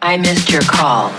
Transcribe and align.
I 0.00 0.16
missed 0.16 0.50
your 0.50 0.62
call. 0.62 1.10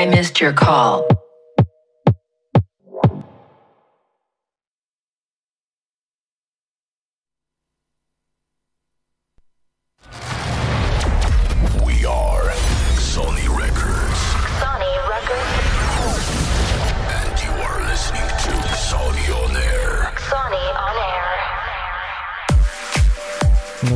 I 0.00 0.06
missed 0.06 0.40
your 0.40 0.54
call. 0.54 1.09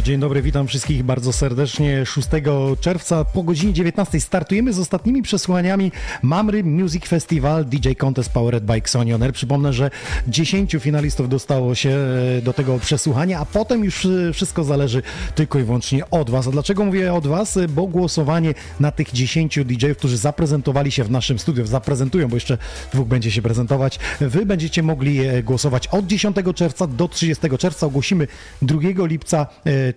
Dzień 0.04 0.20
dobry, 0.20 0.42
witam 0.42 0.66
wszystkich 0.66 1.02
bardzo 1.02 1.32
serdecznie. 1.32 2.06
6 2.06 2.28
czerwca 2.80 3.24
po 3.24 3.42
godzinie 3.42 3.72
19 3.72 4.20
startujemy 4.20 4.72
z 4.72 4.78
ostatnimi 4.78 5.22
przesłaniami 5.22 5.92
Mamry 6.22 6.64
Music 6.64 7.06
Festival 7.06 7.64
DJ 7.64 7.92
Contest 7.98 8.32
Powered 8.32 8.64
by 8.64 8.82
Sony 8.84 9.14
On 9.14 9.22
Air. 9.22 9.32
Przypomnę, 9.32 9.72
że 9.72 9.90
10 10.28 10.76
finalistów 10.80 11.28
dostało 11.28 11.74
się 11.74 11.90
e, 12.38 12.42
do 12.42 12.52
tego 12.52 12.78
przesłuchania, 12.78 13.40
a 13.40 13.44
potem 13.44 13.84
już 13.84 14.06
e, 14.06 14.32
wszystko 14.32 14.64
zależy 14.64 15.02
tylko 15.34 15.58
i 15.58 15.62
wyłącznie 15.62 16.10
od 16.10 16.30
Was. 16.30 16.48
A 16.48 16.50
dlaczego 16.50 16.84
mówię 16.84 17.14
od 17.14 17.26
Was? 17.26 17.58
Bo 17.68 17.86
głosowanie 17.86 18.54
na 18.80 18.90
tych 18.90 19.12
10 19.12 19.58
DJ-ów, 19.64 19.98
którzy 19.98 20.16
zaprezentowali 20.16 20.92
się 20.92 21.04
w 21.04 21.10
naszym 21.10 21.38
studiu, 21.38 21.66
zaprezentują, 21.66 22.28
bo 22.28 22.36
jeszcze 22.36 22.58
dwóch 22.92 23.08
będzie 23.08 23.30
się 23.30 23.42
prezentować, 23.42 23.98
Wy 24.20 24.46
będziecie 24.46 24.82
mogli 24.82 25.20
e, 25.20 25.42
głosować 25.42 25.88
od 25.88 26.06
10 26.06 26.36
czerwca 26.54 26.86
do 26.86 27.08
30 27.08 27.58
czerwca. 27.58 27.86
Ogłosimy 27.86 28.26
2 28.62 29.06
lipca 29.06 29.46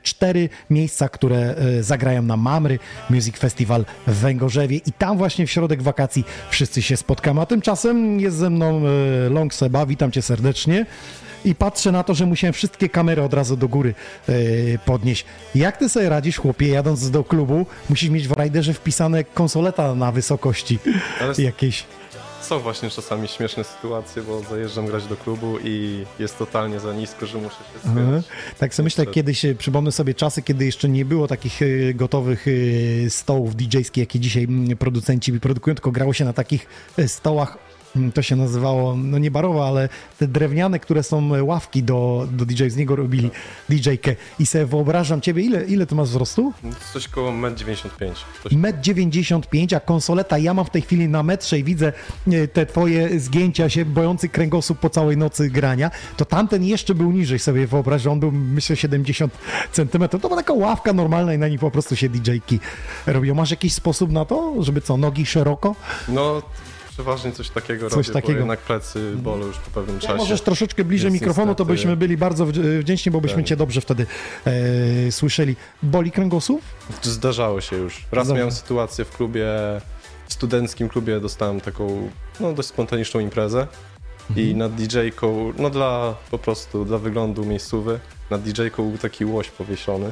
cztery 0.04 0.50
miejsca, 0.70 1.10
które 1.10 1.56
e, 1.56 1.84
zagrają 1.84 2.22
na 2.22 2.38
Mamry 2.38 2.80
Music 3.10 3.38
Festival 3.38 3.86
w 4.08 4.16
Węgorzewie 4.16 4.78
i 4.78 4.92
tam 4.92 5.18
właśnie 5.18 5.48
w 5.48 5.52
środek 5.52 5.82
wakacji 5.82 6.24
wszyscy 6.50 6.82
się 6.82 6.98
spotkamy. 6.98 7.42
A 7.42 7.46
tymczasem 7.46 8.20
jest 8.20 8.38
ze 8.38 8.50
mną 8.50 8.82
e, 9.26 9.30
Long 9.30 9.54
Seba, 9.54 9.86
witam 9.86 10.12
cię 10.12 10.22
serdecznie. 10.22 10.86
I 11.46 11.56
patrzę 11.56 11.92
na 11.92 12.04
to, 12.04 12.14
że 12.14 12.26
musiałem 12.26 12.54
wszystkie 12.54 12.90
kamery 12.90 13.24
od 13.24 13.34
razu 13.34 13.58
do 13.58 13.68
góry 13.68 13.94
e, 14.30 14.34
podnieść. 14.86 15.26
Jak 15.56 15.78
ty 15.78 15.90
sobie 15.90 16.10
radzisz, 16.10 16.38
chłopie, 16.38 16.68
jadąc 16.68 17.12
do 17.12 17.24
klubu? 17.24 17.66
Musisz 17.90 18.10
mieć 18.10 18.28
w 18.28 18.32
rajderze 18.32 18.74
wpisane 18.74 19.24
konsoleta 19.24 19.96
na 19.96 20.12
wysokości 20.12 20.80
Ale 21.22 21.34
jakiejś. 21.38 21.86
Są 22.48 22.60
właśnie 22.60 22.90
czasami 22.90 23.28
śmieszne 23.28 23.64
sytuacje, 23.64 24.22
bo 24.22 24.40
zajeżdżam 24.42 24.86
grać 24.86 25.06
do 25.06 25.18
klubu 25.18 25.58
i 25.64 26.06
jest 26.20 26.38
totalnie 26.38 26.80
za 26.80 26.94
nisko, 26.94 27.26
że 27.26 27.38
muszę 27.38 27.56
się 27.56 27.90
Mhm. 27.90 28.08
spiąć. 28.22 28.26
Tak 28.58 28.76
sobie 28.76 28.84
myślę, 28.84 29.06
kiedyś, 29.06 29.46
przypomnę 29.58 29.92
sobie 29.92 30.14
czasy, 30.14 30.42
kiedy 30.42 30.66
jeszcze 30.66 30.90
nie 30.90 31.06
było 31.06 31.28
takich 31.28 31.62
e, 31.62 31.94
gotowych 31.94 32.46
e, 32.48 33.10
stołów 33.10 33.56
DJ-skich, 33.56 33.98
jakie 33.98 34.20
dzisiaj 34.20 34.44
mm, 34.44 34.78
producenci 34.78 35.40
produkują, 35.40 35.76
tylko 35.76 35.92
grało 35.92 36.14
się 36.14 36.26
na 36.26 36.34
takich 36.34 36.68
e, 36.98 37.08
stołach, 37.08 37.58
to 38.14 38.22
się 38.22 38.36
nazywało, 38.36 38.96
no 38.98 39.18
nie 39.18 39.32
barowe, 39.32 39.62
ale 39.62 39.90
te 40.20 40.28
drewniane, 40.28 40.80
które 40.80 41.04
są 41.04 41.36
e, 41.36 41.44
ławki 41.44 41.84
do, 41.84 42.28
do 42.32 42.46
DJ, 42.46 42.68
z 42.68 42.76
niego 42.76 42.96
robili 42.96 43.32
DJ-kę. 43.70 44.16
I 44.40 44.46
sobie 44.46 44.66
wyobrażam 44.66 45.22
ciebie, 45.22 45.44
ile, 45.44 45.66
ile 45.66 45.86
ty 45.86 45.96
masz 45.96 46.10
wzrostu? 46.10 46.54
Coś 46.94 47.08
koło 47.08 47.32
1,95 47.32 47.90
m. 48.00 48.14
Coś... 48.44 48.52
Metr 48.52 48.80
95, 48.82 49.74
a 49.74 49.80
konsoleta 49.80 50.38
ja 50.38 50.54
mam 50.54 50.66
w 50.66 50.70
tej 50.70 50.82
chwili 50.82 51.08
na 51.08 51.24
metrze 51.24 51.60
i 51.60 51.64
widzę 51.64 51.94
e, 52.28 52.48
te 52.48 52.66
twoje 52.66 53.20
zgięcia 53.20 53.70
się, 53.70 53.86
bojący 53.86 54.30
kręgosłup 54.30 54.80
po 54.80 54.90
całej 54.90 55.18
nocy 55.18 55.50
grania, 55.50 55.92
to 56.18 56.26
tamten 56.26 56.64
jeszcze 56.64 56.96
był 56.96 57.12
niżej 57.12 57.40
sobie 57.40 57.68
wyobraź, 57.68 58.02
że 58.02 58.12
on 58.12 58.20
był 58.20 58.32
myślę 58.32 58.76
70 58.76 59.34
centymetrów. 59.72 60.22
To 60.22 60.28
była 60.28 60.42
taka 60.42 60.54
ławka 60.54 60.94
normalna 60.94 61.34
i 61.34 61.38
na 61.38 61.48
niej 61.48 61.60
po 61.60 61.72
prostu 61.72 61.96
się 61.96 62.10
DJ-ki 62.10 62.60
robią. 63.08 63.36
Masz 63.36 63.52
jakiś 63.52 63.74
sposób 63.74 64.12
na 64.12 64.26
to, 64.26 64.64
żeby 64.64 64.82
co, 64.82 64.98
nogi 64.98 65.26
szeroko? 65.26 65.76
No, 66.10 66.42
przeważnie 66.98 67.32
coś 67.32 67.50
takiego 67.50 67.90
Coś 67.90 68.08
robię, 68.08 68.22
takiego. 68.22 68.40
jednak 68.40 68.60
plecy 68.60 69.14
bolą 69.16 69.46
już 69.46 69.58
po 69.58 69.72
pewnym 69.72 70.00
czasie. 70.00 70.16
możesz 70.16 70.42
troszeczkę 70.42 70.84
bliżej 70.84 71.12
Więc 71.12 71.22
mikrofonu, 71.22 71.56
to 71.56 71.64
niestety- 71.64 71.72
byśmy 71.74 71.98
byli 71.98 72.18
bardzo 72.18 72.46
wdz- 72.46 72.80
wdzięczni, 72.80 73.12
bo 73.12 73.22
byśmy 73.22 73.38
Tak. 73.38 73.46
cię 73.46 73.56
dobrze 73.56 73.82
wtedy 73.82 74.06
e, 75.08 75.12
słyszeli. 75.12 75.56
Boli 75.84 76.12
kręgosłup? 76.12 76.62
Zdarzało 77.02 77.62
się 77.62 77.76
już. 77.76 77.94
Raz 78.12 78.26
Zdarza. 78.26 78.38
miałem 78.38 78.52
sytuację 78.52 79.06
w 79.06 79.12
klubie, 79.12 79.46
w 80.28 80.34
studenckim 80.34 80.90
klubie 80.90 81.20
dostałem 81.20 81.62
taką, 81.62 82.10
no 82.40 82.54
dość 82.54 82.68
spontaniczną 82.70 83.20
imprezę 83.20 83.68
i 84.36 84.40
Mhm. 84.52 84.58
nad 84.58 84.76
DJ-ką, 84.76 85.54
no 85.58 85.70
dla 85.70 86.16
po 86.32 86.38
prostu, 86.38 86.86
dla 86.86 86.98
wyglądu 86.98 87.46
miejscowy, 87.46 88.00
nad 88.30 88.42
DJ-ką 88.44 88.90
był 88.90 88.98
taki 88.98 89.26
łoś 89.26 89.50
powieszony 89.50 90.12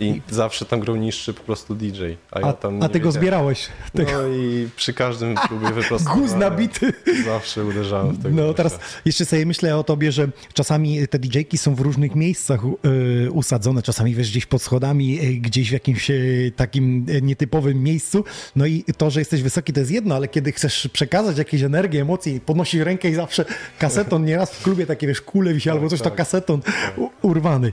i, 0.00 0.22
zawsze 0.30 0.64
tam 0.64 0.80
grał 0.80 0.96
niższy 0.96 1.34
po 1.34 1.42
prostu 1.42 1.74
DJ, 1.74 2.02
a 2.30 2.40
ja 2.40 2.52
tam 2.52 2.82
a 2.82 2.88
ty 2.88 3.00
go 3.00 3.12
zbierałeś. 3.12 3.68
Tego. 3.92 4.12
No 4.12 4.28
i 4.28 4.68
przy 4.76 4.92
każdym 4.92 5.34
próbie 5.48 5.72
wyprostowałem. 5.80 6.22
Guz 6.22 6.34
nabity. 6.34 6.92
Zawsze 7.24 7.64
uderzałem 7.64 8.12
w 8.12 8.22
tego 8.22 8.34
No 8.34 8.54
teraz 8.54 8.78
jeszcze 9.04 9.24
sobie 9.24 9.46
myślę 9.46 9.76
o 9.76 9.84
tobie, 9.84 10.12
że 10.12 10.28
czasami 10.54 11.08
te 11.08 11.18
DJ-ki 11.18 11.58
są 11.58 11.74
w 11.74 11.80
różnych 11.80 12.14
miejscach 12.14 12.60
y, 12.64 13.30
usadzone, 13.32 13.82
czasami 13.82 14.14
wiesz 14.14 14.30
gdzieś 14.30 14.46
pod 14.46 14.62
schodami, 14.62 15.20
y, 15.24 15.34
gdzieś 15.34 15.68
w 15.68 15.72
jakimś 15.72 16.10
y, 16.10 16.52
takim 16.56 17.06
nietypowym 17.22 17.82
miejscu. 17.82 18.24
No 18.56 18.66
i 18.66 18.84
to, 18.96 19.10
że 19.10 19.20
jesteś 19.20 19.42
wysoki 19.42 19.72
to 19.72 19.80
jest 19.80 19.92
jedno, 19.92 20.14
ale 20.14 20.28
kiedy 20.28 20.52
chcesz 20.52 20.88
przekazać 20.92 21.38
jakieś 21.38 21.62
energię, 21.62 22.00
emocje, 22.02 22.40
podnosisz 22.40 22.80
rękę 22.80 23.08
i 23.10 23.14
zawsze 23.14 23.44
kaseton, 23.78 24.24
nieraz 24.30 24.54
w 24.54 24.62
klubie 24.62 24.86
takie 24.86 25.06
wiesz, 25.06 25.20
kule 25.20 25.54
wisi 25.54 25.70
albo 25.70 25.88
coś, 25.88 25.98
to 25.98 26.04
tak. 26.04 26.14
kaseton 26.14 26.60
u, 26.96 27.08
urwany. 27.22 27.72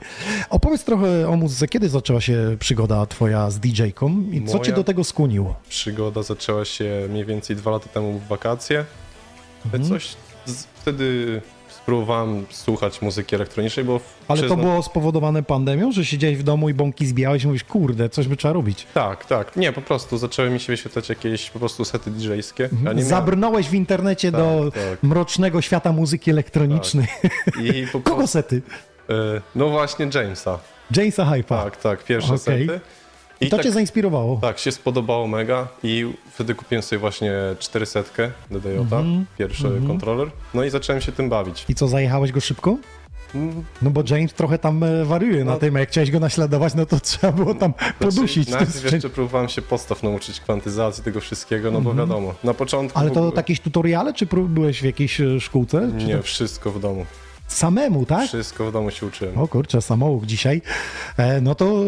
Opowiedz 0.49 0.83
trochę 0.83 1.29
o 1.29 1.37
muzyce. 1.37 1.67
Kiedy 1.67 1.89
zaczęła 2.19 2.21
się 2.49 2.57
przygoda 2.59 3.05
twoja 3.05 3.49
z 3.51 3.59
DJ-ką 3.59 4.23
i 4.31 4.45
co 4.45 4.59
cię 4.59 4.71
do 4.73 4.83
tego 4.83 5.03
skłoniło? 5.03 5.55
Przygoda 5.69 6.23
zaczęła 6.23 6.65
się 6.65 7.07
mniej 7.09 7.25
więcej 7.25 7.55
dwa 7.55 7.71
lata 7.71 7.89
temu 7.89 8.19
w 8.19 8.27
wakacje. 8.27 8.85
Mhm. 9.65 9.83
Coś 9.89 10.15
z, 10.45 10.63
wtedy 10.81 11.41
spróbowałem 11.69 12.45
słuchać 12.49 13.01
muzyki 13.01 13.35
elektronicznej, 13.35 13.85
bo 13.85 13.99
Ale 14.27 14.41
to 14.41 14.45
przyznam- 14.47 14.61
było 14.61 14.83
spowodowane 14.83 15.43
pandemią, 15.43 15.91
że 15.91 16.05
siedziałeś 16.05 16.37
w 16.37 16.43
domu 16.43 16.69
i 16.69 16.73
bąki 16.73 17.05
zbijałeś 17.05 17.43
i 17.43 17.47
mówisz, 17.47 17.63
kurde, 17.63 18.09
coś 18.09 18.27
by 18.27 18.37
trzeba 18.37 18.53
robić. 18.53 18.87
Tak, 18.93 19.25
tak. 19.25 19.55
Nie, 19.55 19.73
po 19.73 19.81
prostu 19.81 20.17
zaczęły 20.17 20.49
mi 20.49 20.59
się 20.59 20.73
wyświetlać 20.73 21.09
jakieś 21.09 21.49
po 21.49 21.59
prostu 21.59 21.85
sety 21.85 22.11
DJ-skie. 22.11 22.69
a 22.71 22.75
nie 22.75 22.83
miałem- 22.83 23.03
Zabrnąłeś 23.03 23.69
w 23.69 23.73
internecie 23.73 24.31
Tak, 24.31 24.41
do 24.41 24.71
tak. 24.71 25.03
mrocznego 25.03 25.61
świata 25.61 25.91
muzyki 25.91 26.31
elektronicznej. 26.31 27.07
I 27.63 27.87
po 27.91 27.99
Kogo 28.01 28.15
prostu, 28.17 28.27
sety? 28.33 28.61
E, 29.09 29.41
No 29.55 29.69
właśnie 29.69 30.07
Jamesa. 30.15 30.59
Jamesa 30.97 31.25
Hype'a. 31.25 31.63
Tak, 31.63 31.77
tak, 31.77 32.03
pierwsze 32.03 32.33
Okej. 32.33 32.67
sety. 32.67 32.79
I 33.41 33.49
to 33.49 33.57
tak, 33.57 33.65
cię 33.65 33.71
zainspirowało. 33.71 34.39
tak, 34.41 34.59
się 34.59 34.71
spodobało 34.71 35.27
mega 35.27 35.67
i 35.83 36.13
wtedy 36.33 36.55
kupiłem 36.55 36.81
sobie 36.83 36.99
właśnie 36.99 37.31
400 37.59 38.03
DDJ, 38.51 38.77
Mhm. 38.77 39.25
pierwszy 39.37 39.81
kontroler. 39.87 40.27
No 40.53 40.63
i 40.63 40.69
zacząłem 40.69 41.01
się 41.01 41.11
tym 41.11 41.29
bawić. 41.29 41.65
I 41.69 41.75
co, 41.75 41.87
zajechałeś 41.87 42.31
go 42.31 42.39
szybko? 42.39 42.77
Mm, 43.35 43.63
No 43.81 43.89
bo 43.89 44.03
James 44.09 44.33
trochę 44.33 44.57
tam 44.59 44.83
e, 44.83 45.05
wariuje 45.05 45.45
na 45.45 45.51
No. 45.51 45.59
tym, 45.59 45.75
a 45.75 45.79
jak 45.79 45.89
chciałeś 45.89 46.11
go 46.11 46.19
naśladować, 46.19 46.73
no 46.75 46.85
to 46.85 46.99
trzeba 46.99 47.33
było 47.33 47.53
tam 47.55 47.73
podusić. 47.99 48.47
Znaczy, 48.49 48.65
tym 48.65 48.73
najpierw 48.73 48.93
jeszcze 48.93 49.09
próbowałem 49.09 49.49
się 49.49 49.61
podstaw 49.61 50.03
nauczyć, 50.03 50.39
kwantyzacji 50.39 51.03
tego 51.03 51.19
wszystkiego, 51.19 51.71
no 51.71 51.81
bo 51.81 51.93
wiadomo, 51.93 52.33
na 52.43 52.53
początku 52.53 52.99
Ale 52.99 53.11
to 53.11 53.31
jakieś 53.35 53.59
tutoriale, 53.59 54.13
czy 54.13 54.25
byłeś 54.25 54.81
w 54.81 54.85
jakiejś 54.85 55.21
e, 55.21 55.39
szkółce? 55.39 55.91
Nie, 56.05 56.17
to 56.17 56.23
wszystko 56.23 56.71
w 56.71 56.79
domu. 56.79 57.05
Samemu, 57.47 58.05
tak? 58.05 58.27
Wszystko 58.27 58.69
w 58.69 58.71
domu 58.73 58.91
się 58.91 59.05
uczyłem. 59.05 59.37
O 59.37 59.47
kurczę, 59.47 59.81
samouk 59.81 60.25
dzisiaj. 60.25 60.61
E, 61.17 61.41
no 61.41 61.55
to 61.55 61.65
e, 61.65 61.85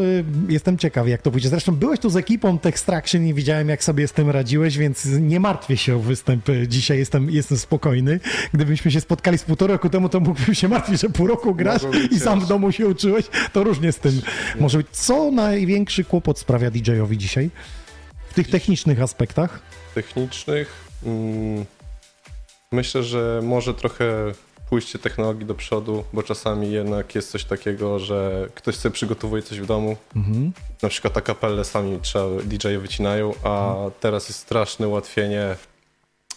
jestem 0.54 0.78
ciekaw, 0.78 1.08
jak 1.08 1.22
to 1.22 1.32
pójdzie. 1.32 1.50
Zresztą 1.50 1.76
byłeś 1.76 2.00
tu 2.00 2.10
z 2.10 2.16
ekipą 2.18 2.60
Textraction 2.60 3.26
i 3.28 3.34
widziałem, 3.34 3.70
jak 3.70 3.84
sobie 3.84 4.08
z 4.08 4.12
tym 4.12 4.30
radziłeś, 4.30 4.78
więc 4.78 5.06
nie 5.06 5.40
martwię 5.40 5.78
się 5.78 5.96
o 5.96 6.00
występ. 6.00 6.50
e, 6.50 6.68
Dzisiaj 6.68 6.98
jestem, 6.98 7.30
jestem 7.30 7.58
spokojny. 7.58 8.20
Gdybyśmy 8.54 8.92
się 8.92 9.02
spotkali 9.02 9.38
z 9.38 9.44
półtora 9.44 9.74
roku 9.74 9.90
temu, 9.90 10.10
to 10.10 10.20
mógłbym 10.20 10.56
się 10.56 10.68
martwić, 10.68 11.02
że 11.02 11.10
pół 11.10 11.28
roku 11.28 11.56
grasz 11.56 11.82
i 12.12 12.20
sam 12.20 12.42
w 12.42 12.48
domu 12.48 12.72
się 12.72 12.88
uczyłeś. 12.88 13.26
To 13.54 13.64
różnie 13.64 13.92
z 13.92 13.98
tym 14.00 14.22
może 14.60 14.78
być. 14.78 14.88
Co 14.92 15.32
największy 15.32 16.04
kłopot 16.04 16.40
sprawia 16.40 16.72
DJ-owi 16.72 17.18
dzisiaj? 17.18 17.50
W 18.30 18.34
tych 18.34 18.50
technicznych 18.50 19.02
aspektach? 19.02 19.60
Technicznych 19.96 20.86
mm, 21.06 21.66
myślę, 22.72 23.04
że 23.04 23.42
może 23.44 23.74
trochę 23.74 24.32
pójście 24.70 25.00
technologii 25.00 25.46
do 25.46 25.56
przodu, 25.56 26.04
bo 26.14 26.24
czasami 26.24 26.72
jednak 26.72 27.16
jest 27.16 27.32
coś 27.32 27.44
takiego, 27.44 28.00
że 28.00 28.48
ktoś 28.56 28.76
sobie 28.76 28.94
przygotowuje 28.94 29.44
coś 29.44 29.60
w 29.60 29.66
domu, 29.66 29.98
Mhm. 30.16 30.52
na 30.82 30.90
przykład 30.90 31.18
akapelle 31.18 31.64
sami 31.66 32.00
trzeba 32.02 32.26
DJ 32.44 32.68
wycinają, 32.78 33.34
a 33.44 33.76
teraz 34.00 34.30
jest 34.30 34.40
straszne 34.40 34.88
ułatwienie 34.88 35.56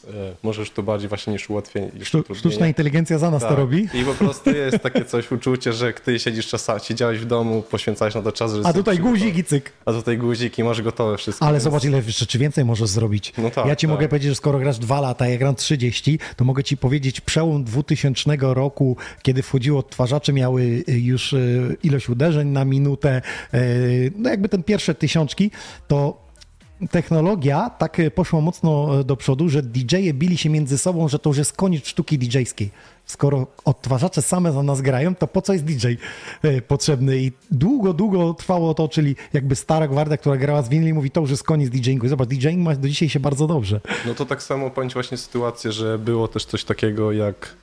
e, 0.04 0.34
może 0.42 0.60
już 0.62 0.70
to 0.70 0.82
bardziej 0.82 1.08
właśnie 1.08 1.32
niż 1.32 1.50
ułatwienie. 1.50 1.90
niż 1.94 2.08
Sztu, 2.08 2.24
sztuczna 2.34 2.66
inteligencja 2.68 3.18
za 3.18 3.30
nas 3.30 3.42
to 3.42 3.48
Tak. 3.48 3.58
robi. 3.58 3.88
I 3.94 4.04
po 4.04 4.14
prostu 4.14 4.50
jest 4.50 4.78
takie 4.78 5.04
coś, 5.04 5.32
uczucie, 5.32 5.72
że 5.72 5.92
ty 5.92 6.18
siedzisz 6.18 6.46
czasami, 6.46 6.80
siedziałeś 6.80 7.18
w 7.18 7.24
domu, 7.24 7.62
poświęcałeś 7.70 8.14
na 8.14 8.22
to 8.22 8.32
czas, 8.32 8.54
że 8.54 8.60
A 8.66 8.72
tutaj 8.72 8.98
guzik 8.98 9.36
i 9.38 9.44
cyk. 9.44 9.72
A 9.86 9.92
tutaj 9.92 10.18
guzik 10.18 10.58
i 10.58 10.64
masz 10.64 10.82
gotowe 10.82 11.16
wszystko. 11.16 11.44
Ale 11.44 11.52
więc- 11.54 11.64
zobacz, 11.64 11.84
ile 11.84 12.02
rzeczy 12.02 12.38
więcej 12.38 12.64
możesz 12.64 12.88
zrobić. 12.88 13.32
No 13.38 13.50
tak, 13.50 13.66
ja 13.66 13.76
ci 13.76 13.86
tak. 13.86 13.94
mogę 13.96 14.08
powiedzieć, 14.08 14.28
że 14.28 14.34
skoro 14.34 14.58
grasz 14.58 14.78
dwa 14.78 15.00
lata, 15.00 15.28
ja 15.28 15.38
gram 15.38 15.54
30, 15.54 16.18
to 16.36 16.44
mogę 16.44 16.64
ci 16.64 16.76
powiedzieć, 16.76 17.20
przełom 17.20 17.64
2000 17.64 18.54
roku, 18.54 18.96
kiedy 19.22 19.42
wchodziło 19.42 19.78
odtwarzacze, 19.80 20.32
miały 20.32 20.62
y, 20.62 20.84
już 21.00 21.32
y, 21.32 21.76
ilość 21.82 22.08
uderzeń 22.08 22.48
na 22.48 22.64
minutę, 22.64 23.22
y, 23.54 24.12
no 24.16 24.30
jakby 24.30 24.48
ten 24.48 24.62
pierwsze 24.62 24.94
tysiączki, 24.94 25.50
to 25.88 26.27
technologia 26.90 27.70
tak 27.70 28.00
y, 28.00 28.10
poszła 28.10 28.40
mocno 28.40 29.00
y, 29.00 29.04
do 29.04 29.16
przodu, 29.16 29.48
że 29.48 29.62
DJ-e 29.62 30.14
bili 30.14 30.38
się 30.38 30.50
między 30.50 30.78
sobą, 30.78 31.08
że 31.08 31.18
to 31.18 31.30
już 31.30 31.38
jest 31.38 31.52
koniec 31.52 31.86
sztuki 31.86 32.18
DJ-skiej. 32.18 32.70
Skoro 33.06 33.46
odtwarzacze 33.64 34.22
same 34.22 34.52
za 34.52 34.62
nas 34.62 34.80
grają, 34.80 35.14
to 35.14 35.26
po 35.26 35.42
co 35.42 35.52
jest 35.52 35.64
DJ 35.64 35.86
y, 36.44 36.62
potrzebny? 36.62 37.18
I 37.18 37.32
długo, 37.50 37.92
długo 37.92 38.34
trwało 38.34 38.74
to, 38.74 38.88
czyli 38.88 39.16
jakby 39.32 39.56
stara 39.56 39.88
gwardia, 39.88 40.16
która 40.16 40.36
grała 40.36 40.62
z 40.62 40.68
winyli, 40.68 40.94
mówi 40.94 41.10
to 41.10 41.20
już 41.20 41.30
jest 41.30 41.42
koniec 41.42 41.70
DJingu. 41.70 42.06
I 42.06 42.08
zobacz, 42.08 42.28
DJing 42.28 42.64
ma 42.64 42.74
do 42.74 42.88
dzisiaj 42.88 43.08
się 43.08 43.20
bardzo 43.20 43.46
dobrze. 43.46 43.80
No 44.06 44.14
to 44.14 44.26
tak 44.26 44.42
samo 44.42 44.70
pamięć 44.70 44.94
właśnie 44.94 45.16
sytuację, 45.16 45.72
że 45.72 45.98
było 45.98 46.28
też 46.28 46.44
coś 46.44 46.64
takiego 46.64 47.12
jak, 47.12 47.56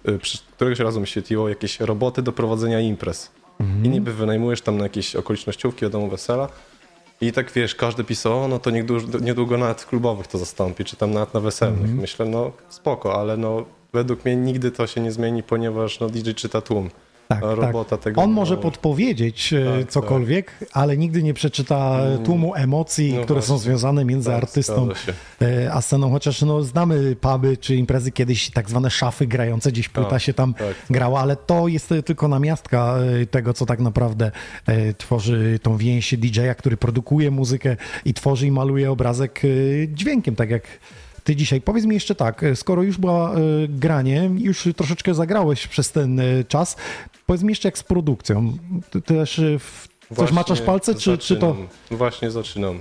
któregoś 0.55 0.79
razu 0.79 1.01
mi 1.01 1.07
świetliło, 1.07 1.49
jakieś 1.49 1.79
roboty 1.79 2.21
do 2.21 2.31
prowadzenia 2.31 2.79
imprez. 2.79 3.31
I 3.83 3.89
niby 3.89 4.13
wynajmujesz 4.13 4.61
tam 4.61 4.77
na 4.77 4.83
jakieś 4.83 5.15
okolicznościówki, 5.15 5.81
wiadomo, 5.81 6.07
wesela. 6.07 6.49
I 7.21 7.31
tak 7.31 7.51
wiesz, 7.51 7.75
każdy 7.75 8.03
pisał, 8.03 8.43
o, 8.43 8.47
no 8.47 8.59
to 8.59 8.69
niedługo, 8.69 9.19
niedługo 9.19 9.57
nawet 9.57 9.85
klubowych 9.85 10.27
to 10.27 10.37
zastąpi, 10.37 10.85
czy 10.85 10.95
tam 10.95 11.11
nawet 11.11 11.33
na 11.33 11.39
weselnych. 11.39 11.91
Myślę, 11.95 12.25
no 12.25 12.51
spoko, 12.69 13.19
ale 13.19 13.37
no 13.37 13.65
według 13.93 14.25
mnie 14.25 14.35
nigdy 14.35 14.71
to 14.71 14.87
się 14.87 15.01
nie 15.01 15.11
zmieni, 15.11 15.43
ponieważ 15.43 15.99
no 15.99 16.09
DJ 16.09 16.31
czyta 16.31 16.61
tłum. 16.61 16.89
Tak, 17.27 17.43
a 17.43 17.55
robota 17.55 17.89
tak. 17.97 18.03
tego... 18.03 18.21
On 18.21 18.31
może 18.31 18.57
podpowiedzieć 18.57 19.53
e, 19.53 19.79
Tak, 19.79 19.91
cokolwiek, 19.91 20.51
ale 20.73 20.97
nigdy 20.97 21.23
nie 21.23 21.33
przeczyta 21.33 22.01
tłumu 22.25 22.55
emocji, 22.55 23.13
No 23.13 23.23
które 23.23 23.41
są 23.41 23.47
właśnie. 23.47 23.63
związane 23.63 24.05
między 24.05 24.29
Tak, 24.29 24.43
artystą 24.43 24.89
e, 25.41 25.73
a 25.73 25.81
sceną. 25.81 26.11
Chociaż 26.11 26.41
no, 26.41 26.63
znamy 26.63 27.15
puby 27.15 27.57
czy 27.57 27.75
imprezy 27.75 28.11
kiedyś, 28.11 28.49
tak 28.49 28.69
zwane 28.69 28.89
szafy 28.91 29.27
grające, 29.27 29.71
gdzieś 29.71 29.89
płyta 29.89 30.09
Tak, 30.09 30.21
się 30.21 30.33
tam 30.33 30.53
tak, 30.53 30.67
tak. 30.67 30.75
grała, 30.89 31.19
ale 31.19 31.35
to 31.35 31.67
jest 31.67 31.93
tylko 32.05 32.27
namiastka 32.27 32.97
e, 33.21 33.25
tego, 33.25 33.53
co 33.53 33.65
tak 33.65 33.79
naprawdę 33.79 34.31
tworzy 34.97 35.59
tą 35.61 35.77
więź 35.77 36.15
DJ-a, 36.17 36.55
który 36.55 36.77
produkuje 36.77 37.31
muzykę 37.31 37.77
i 38.05 38.13
tworzy 38.13 38.47
i 38.47 38.51
maluje 38.51 38.91
obrazek 38.91 39.41
dźwiękiem, 39.87 40.35
tak 40.35 40.49
jak 40.49 40.63
ty 41.25 41.35
dzisiaj. 41.35 41.61
Powiedz 41.61 41.85
mi 41.85 41.93
jeszcze 41.93 42.15
tak, 42.15 42.43
e, 42.43 42.55
skoro 42.55 42.83
już 42.83 42.97
była 42.97 43.33
e, 43.33 43.37
granie, 43.69 44.31
już 44.37 44.67
troszeczkę 44.75 45.13
zagrałeś 45.13 45.67
przez 45.67 45.91
ten 45.91 46.19
e, 46.19 46.43
czas, 46.43 46.75
powiedz 47.25 47.43
mi 47.43 47.49
jeszcze 47.49 47.67
jak 47.67 47.77
z 47.77 47.83
produkcją. 47.83 48.57
Ty 48.89 49.01
też 49.01 49.41
w, 49.59 49.87
coś 50.09 50.17
Właśnie 50.17 50.35
maczasz 50.35 50.61
palce, 50.61 50.95
czy, 50.95 51.17
czy 51.17 51.35
to. 51.37 51.55
Właśnie 51.91 52.31
zaczynam. 52.31 52.79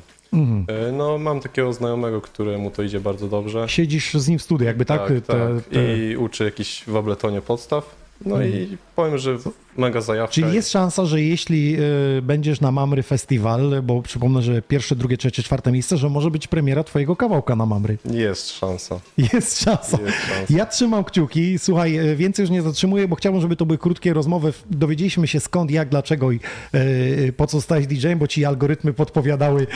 E, 0.68 0.92
No 0.92 1.18
mam 1.18 1.40
takiego 1.40 1.72
znajomego, 1.72 2.20
któremu 2.20 2.70
to 2.70 2.82
idzie 2.82 3.00
bardzo 3.00 3.28
dobrze. 3.28 3.68
siedzisz 3.68 4.14
z 4.14 4.28
nim 4.28 4.38
w 4.38 4.42
studiu, 4.42 4.66
jakby 4.66 4.84
tak? 4.84 5.00
tak, 5.00 5.08
te, 5.08 5.20
tak. 5.20 5.64
te... 5.72 5.98
I 5.98 6.16
uczy 6.16 6.44
jakiś 6.44 6.84
w 6.86 6.96
Abletonie 6.96 7.40
podstaw. 7.40 7.96
No 8.26 8.42
i 8.42 8.76
powiem, 8.96 9.18
że 9.18 9.38
mega 9.76 10.00
zajawka. 10.00 10.34
Czyli 10.34 10.54
jest 10.54 10.70
szansa, 10.70 11.06
że 11.06 11.22
jeśli 11.22 11.76
y, 12.18 12.22
będziesz 12.22 12.60
na 12.60 12.72
Mamry 12.72 13.02
Festiwal, 13.02 13.82
bo 13.82 14.02
przypomnę, 14.02 14.42
że 14.42 14.62
pierwsze, 14.62 14.96
drugie, 14.96 15.16
trzecie, 15.16 15.42
czwarte 15.42 15.72
miejsce, 15.72 15.96
że 15.96 16.08
może 16.08 16.30
być 16.30 16.46
premiera 16.46 16.84
twojego 16.84 17.16
kawałka 17.16 17.56
na 17.56 17.66
Mamry. 17.66 17.98
Jest 18.10 18.50
szansa. 18.50 19.00
Jest 19.32 19.62
szansa. 19.62 19.98
Jest 20.06 20.18
szansa. 20.18 20.54
Ja 20.54 20.66
trzymam 20.66 21.04
kciuki. 21.04 21.58
Słuchaj, 21.58 21.96
e, 21.96 22.16
więcej 22.16 22.42
już 22.42 22.50
nie 22.50 22.62
zatrzymuję, 22.62 23.08
bo 23.08 23.16
chciałbym, 23.16 23.42
żeby 23.42 23.56
to 23.56 23.66
były 23.66 23.78
krótkie 23.78 24.12
rozmowy. 24.12 24.52
Dowiedzieliśmy 24.70 25.26
się 25.26 25.40
skąd, 25.40 25.70
jak, 25.70 25.88
dlaczego 25.88 26.32
i 26.32 26.40
e, 26.72 27.32
po 27.32 27.46
co 27.46 27.60
stałeś 27.60 27.86
DJ-em, 27.86 28.18
bo 28.18 28.26
ci 28.26 28.44
algorytmy 28.44 28.92
podpowiadały 28.92 29.66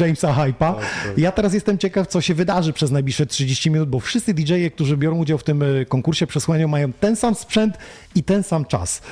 Jamesa 0.00 0.34
Hype'a. 0.34 0.74
Ja 1.16 1.32
teraz 1.32 1.54
jestem 1.54 1.78
ciekaw, 1.78 2.06
co 2.06 2.20
się 2.20 2.34
wydarzy 2.34 2.72
przez 2.72 2.90
najbliższe 2.90 3.26
30 3.26 3.70
minut, 3.70 3.88
bo 3.88 4.00
wszyscy 4.00 4.34
DJ-e, 4.34 4.70
którzy 4.70 4.96
biorą 4.96 5.16
udział 5.16 5.38
w 5.38 5.44
tym 5.44 5.64
konkursie 5.88 6.26
przesłania, 6.26 6.68
mają 6.68 6.92
ten 6.92 7.16
sam 7.16 7.34
sprzęt 7.34 7.78
i 8.16 8.22
ten 8.22 8.42
sam 8.42 8.64
czas. 8.64 9.02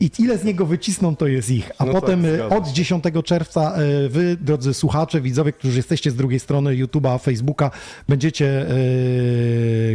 I 0.00 0.10
ile 0.18 0.38
z 0.38 0.44
niego 0.44 0.66
wycisną, 0.66 1.16
to 1.16 1.26
jest 1.26 1.50
ich. 1.50 1.70
A 1.78 1.84
No 1.84 1.92
tak, 1.92 2.02
potem 2.02 2.22
zgadza 2.34 2.56
od 2.56 2.68
się. 2.68 2.74
10 2.74 3.04
czerwca 3.24 3.74
e, 3.76 4.08
wy, 4.08 4.36
drodzy 4.40 4.74
słuchacze, 4.74 5.20
widzowie, 5.20 5.52
którzy 5.52 5.76
jesteście 5.76 6.10
z 6.10 6.14
drugiej 6.14 6.40
strony 6.40 6.70
YouTube'a, 6.70 7.18
Facebooka, 7.18 7.70
będziecie 8.08 8.46
e, 8.46 8.74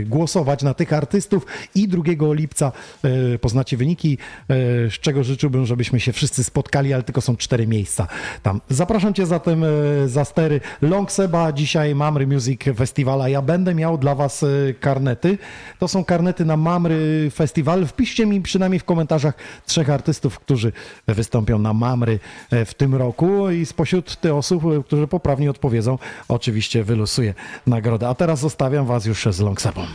głosować 0.10 0.64
na 0.64 0.74
tych 0.74 0.94
artystów 0.94 1.46
i 1.76 1.88
2 1.88 2.04
lipca 2.34 2.72
e, 3.04 3.40
poznacie 3.40 3.78
wyniki, 3.78 4.18
e, 4.42 4.56
z 4.90 4.94
czego 4.94 5.24
życzyłbym, 5.24 5.66
żebyśmy 5.66 6.00
się 6.00 6.14
wszyscy 6.14 6.44
spotkali, 6.44 6.94
ale 6.94 7.04
tylko 7.04 7.22
są 7.22 7.38
cztery 7.38 7.68
miejsca 7.68 8.08
tam. 8.44 8.62
Zapraszam 8.70 9.14
cię 9.14 9.26
zatem 9.26 9.64
e, 9.64 9.68
za 10.08 10.26
stery 10.26 10.62
Long 10.82 11.12
Seba, 11.12 11.52
dzisiaj 11.52 11.96
Mamry 11.96 12.28
Music 12.28 12.62
Festival, 12.76 13.22
a 13.22 13.30
ja 13.30 13.42
będę 13.42 13.76
miał 13.76 13.98
dla 13.98 14.16
was 14.16 14.46
karnety. 14.80 15.38
To 15.80 15.88
są 15.88 16.06
karnety 16.06 16.46
na 16.46 16.58
Mamry 16.58 17.32
Festival. 17.36 17.88
Wpiszcie 17.88 18.26
mi 18.26 18.42
przynajmniej 18.42 18.80
w 18.80 18.84
komentarzach 18.84 19.34
trzech 19.66 19.90
artystów, 19.90 20.40
którzy 20.40 20.72
wystąpią 21.08 21.60
na 21.60 21.74
Mamry 21.74 22.20
w 22.52 22.74
tym 22.74 22.96
roku 22.96 23.50
i 23.50 23.66
spośród 23.66 24.16
tych 24.16 24.34
osób, 24.34 24.64
którzy 24.86 25.08
poprawnie 25.08 25.50
odpowiedzą, 25.50 25.98
oczywiście 26.28 26.84
wylosuję 26.84 27.34
nagrodę. 27.68 28.10
A 28.10 28.16
teraz 28.16 28.40
zostawiam 28.40 28.86
was 28.86 29.06
już 29.06 29.28
z 29.32 29.40
Long 29.40 29.62
Sebą. 29.62 29.86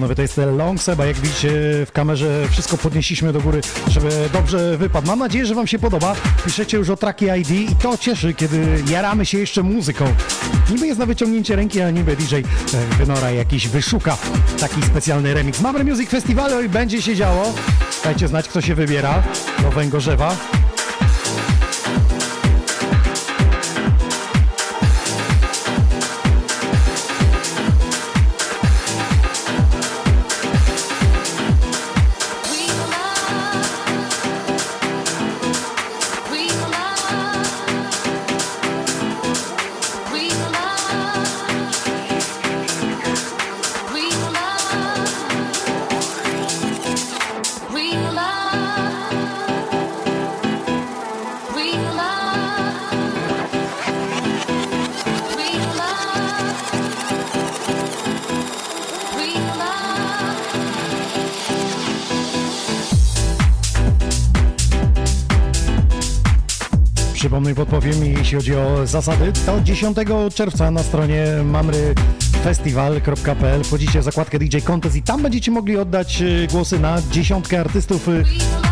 panowie, 0.00 0.14
to 0.14 0.22
jest 0.22 0.40
Long 0.56 0.82
Seba. 0.82 1.06
Jak 1.06 1.16
widzicie 1.16 1.50
w 1.86 1.92
kamerze, 1.92 2.48
wszystko 2.50 2.78
podnieśliśmy 2.78 3.32
do 3.32 3.40
góry, 3.40 3.60
żeby 3.88 4.08
dobrze 4.32 4.78
wypadł. 4.78 5.06
Mam 5.06 5.18
nadzieję, 5.18 5.46
że 5.46 5.54
Wam 5.54 5.66
się 5.66 5.78
podoba. 5.78 6.16
Piszecie 6.44 6.76
już 6.76 6.90
o 6.90 6.96
traki 6.96 7.26
ID 7.40 7.50
i 7.50 7.76
to 7.82 7.98
cieszy, 7.98 8.34
kiedy 8.34 8.82
jaramy 8.90 9.26
się 9.26 9.38
jeszcze 9.38 9.62
muzyką. 9.62 10.04
Niby 10.70 10.86
jest 10.86 10.98
na 10.98 11.06
wyciągnięcie 11.06 11.56
ręki, 11.56 11.80
a 11.80 11.90
niby 11.90 12.16
DJ 12.16 12.36
e, 12.36 12.42
Wynora 12.98 13.30
jakiś 13.30 13.68
wyszuka 13.68 14.16
taki 14.60 14.82
specjalny 14.82 15.34
remix. 15.34 15.60
Mamy 15.60 15.84
Music 15.84 16.10
Festival 16.10 16.64
i 16.64 16.68
będzie 16.68 17.02
się 17.02 17.16
działo. 17.16 17.52
Dajcie 18.04 18.28
znać, 18.28 18.48
kto 18.48 18.60
się 18.60 18.74
wybiera 18.74 19.22
do 19.62 19.70
Węgorzewa. 19.70 20.36
Jeśli 68.32 68.52
chodzi 68.52 68.54
o 68.54 68.86
zasady, 68.86 69.32
to 69.46 69.60
10 69.60 69.96
czerwca 70.34 70.70
na 70.70 70.82
stronie 70.82 71.26
mamryfestival.pl 71.44 73.64
wchodzicie 73.64 74.00
w 74.00 74.04
zakładkę 74.04 74.38
DJ 74.38 74.58
Contest 74.58 74.96
i 74.96 75.02
tam 75.02 75.22
będziecie 75.22 75.50
mogli 75.50 75.76
oddać 75.76 76.22
y, 76.22 76.46
głosy 76.50 76.78
na 76.78 77.02
dziesiątkę 77.10 77.60
artystów, 77.60 78.08
y, 78.08 78.24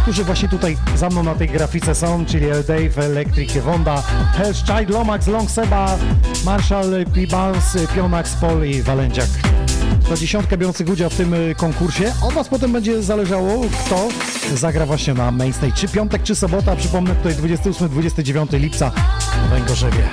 którzy 0.02 0.24
właśnie 0.24 0.48
tutaj 0.48 0.76
za 0.96 1.08
mną 1.08 1.22
na 1.22 1.34
tej 1.34 1.48
grafice 1.48 1.94
są, 1.94 2.26
czyli 2.26 2.46
Dave, 2.46 2.98
Electric, 2.98 3.58
Wonda, 3.58 4.02
Hell's 4.38 4.66
Child, 4.66 4.90
Lomax, 4.90 5.26
Long 5.26 5.50
Seba, 5.50 5.98
Marshall, 6.44 7.04
P-Bounce, 7.14 7.86
Pionax, 7.94 8.34
Paul 8.34 8.64
i 8.64 8.82
Walędziak. 8.82 9.47
To 10.08 10.16
dziesiątkę 10.16 10.58
biorących 10.58 10.88
udział 10.88 11.10
w 11.10 11.14
tym 11.14 11.34
y, 11.34 11.54
konkursie. 11.54 12.12
Od 12.22 12.34
Was 12.34 12.48
potem 12.48 12.72
będzie 12.72 13.02
zależało, 13.02 13.64
kto 13.86 14.08
zagra 14.54 14.86
właśnie 14.86 15.14
na 15.14 15.30
Mainstage. 15.30 15.72
Czy 15.72 15.88
piątek, 15.88 16.22
czy 16.22 16.34
sobota. 16.34 16.76
Przypomnę 16.76 17.14
tutaj 17.14 17.34
28-29 17.34 18.60
lipca 18.60 18.92
w 19.46 19.50
Węgorzewie. 19.50 20.08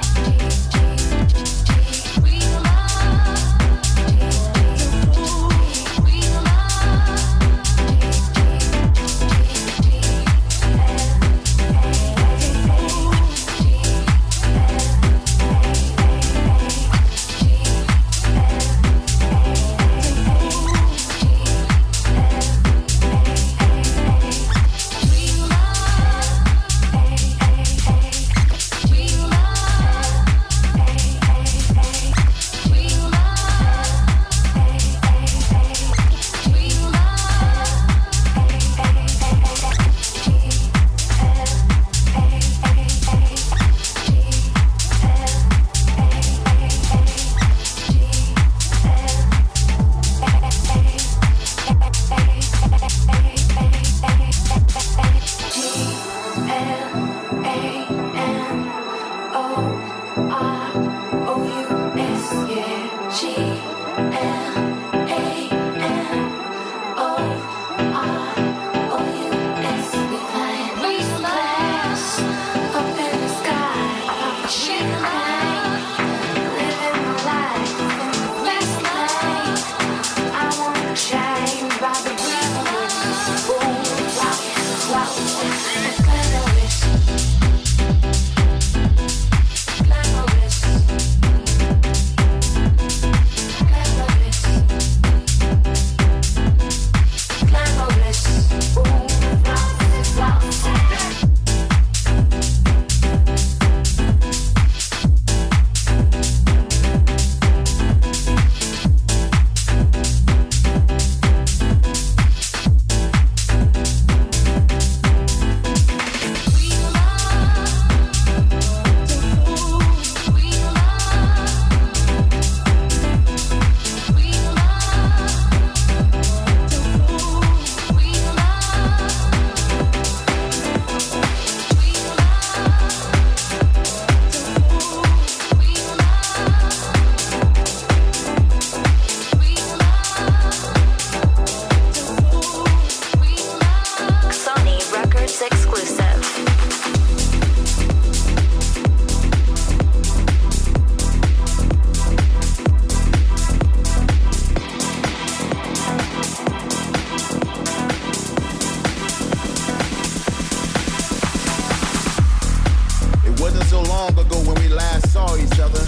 Long 163.87 164.11
ago 164.17 164.37
when 164.47 164.55
we 164.61 164.67
last 164.69 165.11
saw 165.11 165.35
each 165.35 165.59
other, 165.59 165.83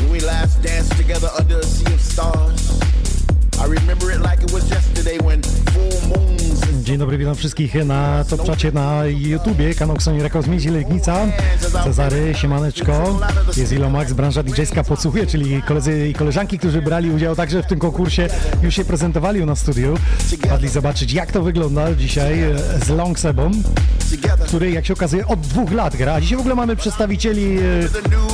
when 0.00 0.10
we 0.10 0.20
last 0.20 0.62
danced 0.62 0.96
together 0.96 1.28
under 1.38 1.58
a 1.58 1.62
sea 1.62 1.92
of 1.92 2.00
stars. 2.00 3.03
Dzień 6.82 6.98
dobry, 6.98 7.18
witam 7.18 7.34
wszystkich 7.34 7.74
na 7.74 8.24
Top 8.24 8.44
Czacie 8.44 8.72
na 8.72 9.06
YouTubie, 9.06 9.74
kanał 9.74 10.00
Sony 10.00 10.22
Records 10.22 10.48
Miedzi 10.48 10.68
Legnica, 10.68 11.26
Cezary, 11.84 12.34
Siemaneczko, 12.34 13.20
jest 13.56 13.72
Ilomax, 13.72 14.12
branża 14.12 14.42
DJ-ska 14.42 14.84
podsłuchuje, 14.84 15.26
czyli 15.26 15.62
koledzy 15.62 16.08
i 16.08 16.14
koleżanki, 16.14 16.58
którzy 16.58 16.82
brali 16.82 17.10
udział 17.10 17.36
także 17.36 17.62
w 17.62 17.66
tym 17.66 17.78
konkursie, 17.78 18.28
już 18.62 18.74
się 18.74 18.84
prezentowali 18.84 19.42
u 19.42 19.46
nas 19.46 19.58
w 19.58 19.62
studiu, 19.62 19.94
padli 20.48 20.68
zobaczyć 20.68 21.12
jak 21.12 21.32
to 21.32 21.42
wygląda 21.42 21.94
dzisiaj 21.94 22.42
e, 22.42 22.58
z 22.84 22.88
Long 22.88 23.18
Sebą, 23.18 23.50
który 24.46 24.70
jak 24.70 24.86
się 24.86 24.92
okazuje 24.92 25.26
od 25.26 25.40
dwóch 25.40 25.72
lat 25.72 25.96
gra, 25.96 26.20
dzisiaj 26.20 26.36
w 26.36 26.40
ogóle 26.40 26.54
mamy 26.54 26.76
przedstawicieli 26.76 27.58
e, 27.58 27.62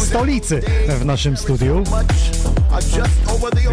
stolicy 0.04 0.62
w 1.00 1.04
naszym 1.04 1.36
studiu. 1.36 1.84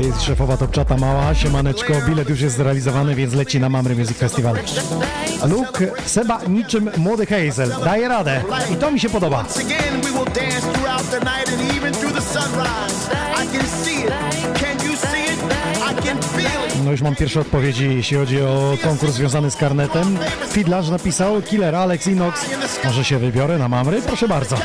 Jest 0.01 0.21
szefowa 0.21 0.57
Topczata 0.57 0.97
Mała, 0.97 1.35
siemaneczko, 1.35 1.93
bilet 2.07 2.29
już 2.29 2.41
jest 2.41 2.55
zrealizowany, 2.55 3.15
więc 3.15 3.33
leci 3.33 3.59
na 3.59 3.69
Mamry 3.69 3.95
Music 3.95 4.17
Festival. 4.17 4.55
Luke, 5.49 5.87
Seba 6.05 6.39
niczym 6.47 6.89
młody 6.97 7.25
Hazel, 7.25 7.69
daje 7.85 8.07
radę 8.07 8.43
i 8.73 8.75
to 8.75 8.91
mi 8.91 8.99
się 8.99 9.09
podoba. 9.09 9.45
No 16.85 16.91
już 16.91 17.01
mam 17.01 17.15
pierwsze 17.15 17.39
odpowiedzi, 17.39 17.95
jeśli 17.95 18.17
chodzi 18.17 18.41
o 18.41 18.77
konkurs 18.83 19.13
związany 19.13 19.51
z 19.51 19.55
karnetem. 19.55 20.17
Fidlarz 20.49 20.89
napisał, 20.89 21.41
Killer 21.41 21.75
Alex 21.75 22.07
Inox. 22.07 22.45
Może 22.85 23.05
się 23.05 23.19
wybiorę 23.19 23.57
na 23.57 23.69
Mamry? 23.69 24.01
Proszę 24.01 24.27
bardzo. 24.27 24.55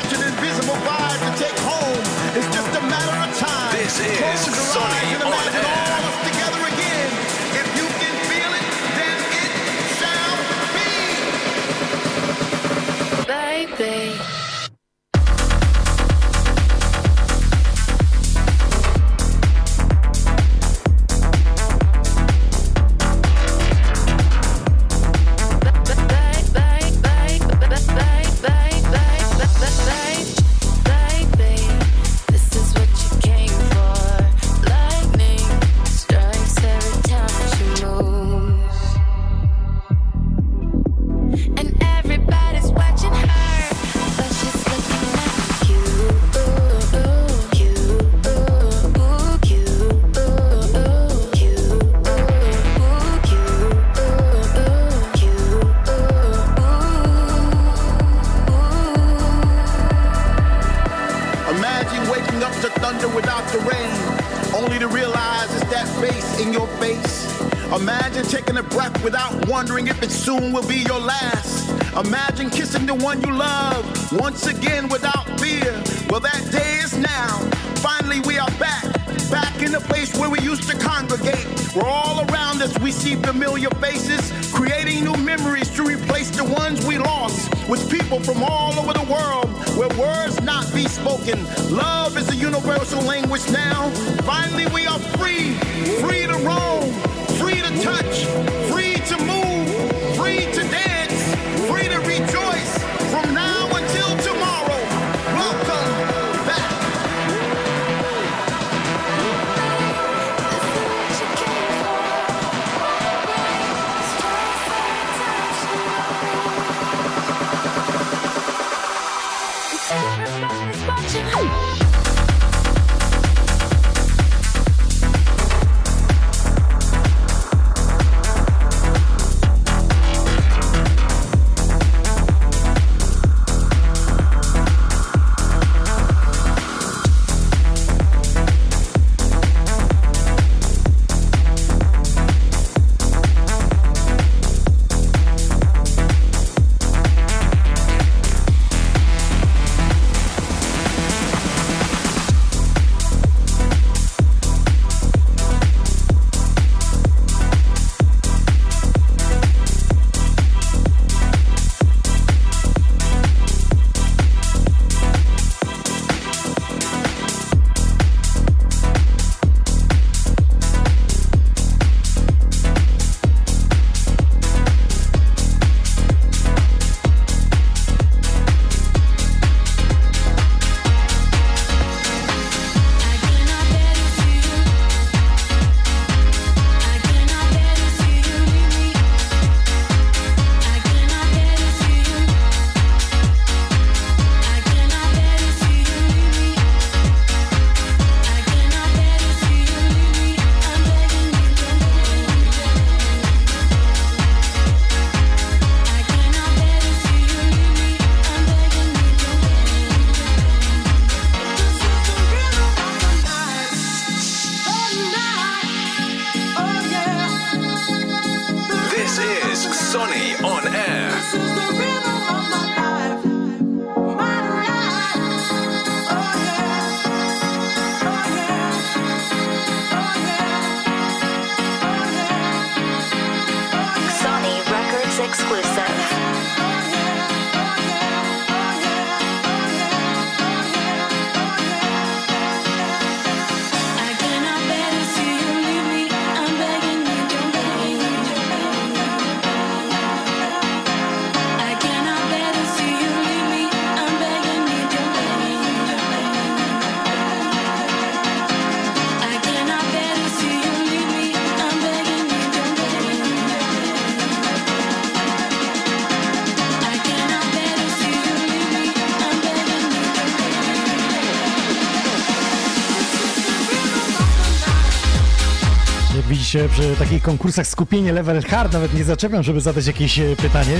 Przy 276.53 276.97
takich 276.99 277.23
konkursach 277.23 277.67
skupienie 277.67 278.12
level 278.12 278.43
hard, 278.43 278.73
nawet 278.73 278.95
nie 278.95 279.05
zaczepiam, 279.05 279.43
żeby 279.43 279.61
zadać 279.61 279.87
jakieś 279.87 280.19
e, 280.19 280.37
pytanie, 280.37 280.77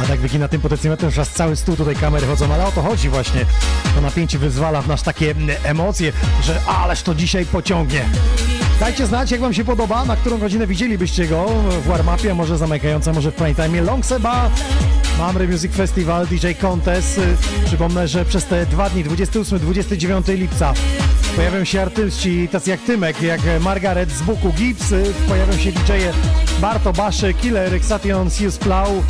a 0.00 0.04
tak 0.04 0.20
wygina 0.20 0.48
tym 0.48 0.60
potencjometrem, 0.60 1.10
że 1.10 1.22
aż 1.22 1.28
cały 1.28 1.56
stół 1.56 1.76
tutaj 1.76 1.96
kamery 1.96 2.26
chodzą, 2.26 2.54
ale 2.54 2.66
o 2.66 2.72
to 2.72 2.82
chodzi 2.82 3.08
właśnie. 3.08 3.46
To 3.94 4.00
napięcie 4.00 4.38
wyzwala 4.38 4.82
w 4.82 4.88
nas 4.88 5.02
takie 5.02 5.34
emocje, 5.64 6.12
że 6.42 6.60
ależ 6.66 7.02
to 7.02 7.14
dzisiaj 7.14 7.46
pociągnie. 7.46 8.04
Dajcie 8.80 9.06
znać, 9.06 9.30
jak 9.30 9.40
wam 9.40 9.54
się 9.54 9.64
podoba, 9.64 10.04
na 10.04 10.16
którą 10.16 10.38
godzinę 10.38 10.66
widzielibyście 10.66 11.26
go 11.26 11.46
w 11.82 11.86
warm-upie, 11.86 12.34
może 12.34 12.58
zamykająca, 12.58 13.12
może 13.12 13.30
w 13.30 13.34
prime 13.34 13.54
time. 13.54 13.80
Long 13.80 14.06
Seba, 14.06 14.50
Mamry 15.18 15.48
Music 15.48 15.72
Festival, 15.72 16.26
DJ 16.26 16.46
Contest. 16.60 17.20
Przypomnę, 17.64 18.08
że 18.08 18.24
przez 18.24 18.44
te 18.44 18.66
dwa 18.66 18.90
dni, 18.90 19.04
28-29 19.04 20.38
lipca, 20.38 20.74
pojawią 21.36 21.64
się 21.64 21.82
artyści 21.82 22.48
tacy 22.48 22.70
jak 22.70 22.80
Tymek, 22.80 23.22
jak 23.22 23.40
Margaret 23.60 24.10
z 24.10 24.22
Buku 24.22 24.52
Gibbs, 24.52 24.92
y, 24.92 25.04
pojawią 25.28 25.58
się 25.58 25.72
DJ-e 25.72 26.12
Barto 26.60 26.92
Baszy, 26.92 27.34
Killer, 27.34 27.74
Xation, 27.74 28.30
Sius 28.30 28.58
Plau, 28.58 29.02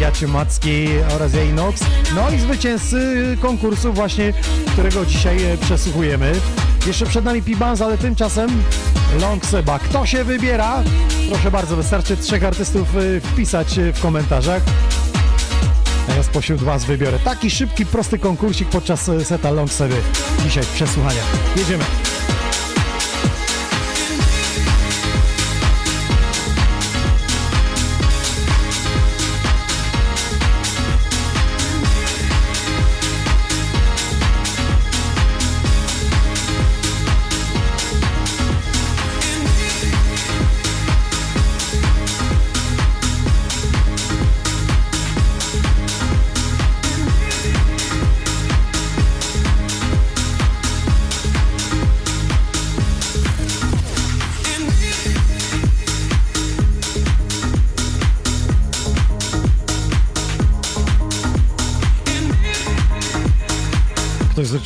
Jaciu 0.00 0.28
Macki 0.28 0.88
oraz 1.14 1.34
Jainox. 1.34 1.80
No 2.14 2.30
i 2.30 2.38
zwycięzcy 2.38 3.36
konkursu 3.42 3.92
właśnie, 3.92 4.32
którego 4.72 5.06
dzisiaj 5.06 5.44
e, 5.44 5.58
przesłuchujemy. 5.58 6.32
Jeszcze 6.86 7.06
przed 7.06 7.24
nami 7.24 7.42
P-Banz, 7.42 7.80
ale 7.80 7.98
tymczasem 7.98 8.62
Long 9.20 9.46
Seba. 9.46 9.78
Kto 9.78 10.06
się 10.06 10.24
wybiera? 10.24 10.82
Proszę 11.30 11.50
bardzo, 11.50 11.76
wystarczy 11.76 12.16
trzech 12.16 12.44
artystów 12.44 12.96
y, 12.96 13.20
wpisać 13.20 13.78
y, 13.78 13.92
w 13.92 14.00
komentarzach. 14.00 14.62
A 16.08 16.14
ja 16.14 16.22
spośród 16.22 16.62
Was 16.62 16.84
wybiorę 16.84 17.18
taki 17.18 17.50
szybki, 17.50 17.86
prosty 17.86 18.18
konkursik 18.18 18.68
podczas 18.68 19.08
y, 19.08 19.24
seta 19.24 19.50
Long 19.50 19.72
Seby. 19.72 19.96
Dzisiaj 20.44 20.64
w 20.64 20.72
przesłuchaniach. 20.72 21.56
Jedziemy. 21.56 21.84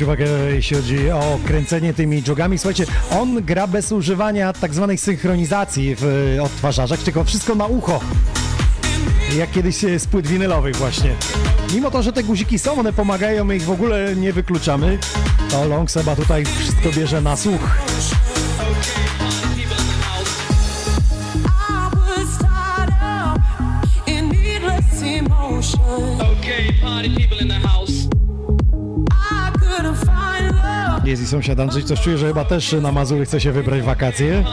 Ktoś 0.00 0.06
zwrócił 0.08 0.26
uwagę, 0.26 0.54
jeśli 0.54 0.76
chodzi 0.76 1.10
o 1.10 1.38
kręcenie 1.46 1.94
tymi 1.94 2.22
jogami. 2.28 2.58
Słuchajcie, 2.58 2.86
on 3.10 3.44
gra 3.44 3.66
bez 3.66 3.92
używania 3.92 4.52
tak 4.52 4.74
zwanej 4.74 4.98
synchronizacji 4.98 5.96
w 5.96 6.34
e, 6.38 6.42
odtwarzaczach, 6.42 7.00
tylko 7.00 7.24
wszystko 7.24 7.54
na 7.54 7.66
ucho. 7.66 8.00
Jak 9.38 9.50
kiedyś 9.50 9.84
e, 9.84 9.98
z 9.98 10.06
płyt 10.06 10.26
winylowych 10.26 10.76
właśnie. 10.76 11.10
Mimo 11.74 11.90
to, 11.90 12.02
że 12.02 12.12
te 12.12 12.22
guziki 12.22 12.58
są, 12.58 12.78
one 12.78 12.92
pomagają, 12.92 13.44
my 13.44 13.56
ich 13.56 13.62
w 13.62 13.70
ogóle 13.70 14.16
nie 14.16 14.32
wykluczamy, 14.32 14.98
to 15.50 15.64
Long 15.64 15.90
Seba 15.90 16.16
tutaj 16.16 16.44
wszystko 16.44 16.88
bierze 16.96 17.20
na 17.20 17.36
słuch. 17.36 17.89
Sąsiad 31.31 31.61
Andrzej, 31.61 31.85
coś 31.85 32.01
czuję, 32.01 32.19
że 32.19 32.27
chyba 32.27 32.45
też 32.45 32.73
na 32.73 32.93
Mazury 32.93 33.25
chce 33.25 33.40
się 33.40 33.53
wybrać 33.53 33.83
wakacje. 33.83 34.45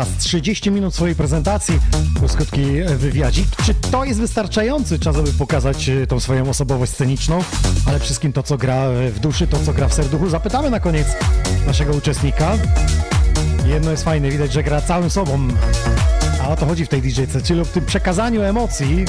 Czas, 0.00 0.16
30 0.18 0.70
minut 0.70 0.94
swojej 0.94 1.16
prezentacji, 1.16 1.78
plus 2.18 2.32
krótki 2.32 2.62
e, 2.62 2.96
wywiadzik. 2.96 3.46
Czy 3.66 3.74
to 3.74 4.04
jest 4.04 4.20
wystarczający 4.20 4.98
czas, 4.98 5.16
aby 5.16 5.32
pokazać 5.32 5.88
e, 5.88 6.06
tą 6.06 6.20
swoją 6.20 6.50
osobowość 6.50 6.92
sceniczną, 6.92 7.44
ale 7.86 7.98
wszystkim 7.98 8.32
to, 8.32 8.42
co 8.42 8.58
gra 8.58 8.74
e, 8.74 9.10
w 9.10 9.18
duszy, 9.18 9.46
to, 9.46 9.58
co 9.66 9.72
gra 9.72 9.88
w 9.88 9.94
serduchu? 9.94 10.28
Zapytamy 10.28 10.70
na 10.70 10.80
koniec 10.80 11.06
naszego 11.66 11.92
uczestnika. 11.92 12.58
Jedno 13.66 13.90
jest 13.90 14.04
fajne, 14.04 14.30
widać, 14.30 14.52
że 14.52 14.62
gra 14.62 14.80
całym 14.80 15.10
sobą. 15.10 15.48
A 16.42 16.48
o 16.48 16.56
to 16.56 16.66
chodzi 16.66 16.84
w 16.84 16.88
tej 16.88 17.02
DJ-ce, 17.02 17.42
czyli 17.42 17.64
w 17.64 17.68
tym 17.68 17.86
przekazaniu 17.86 18.42
emocji. 18.42 19.04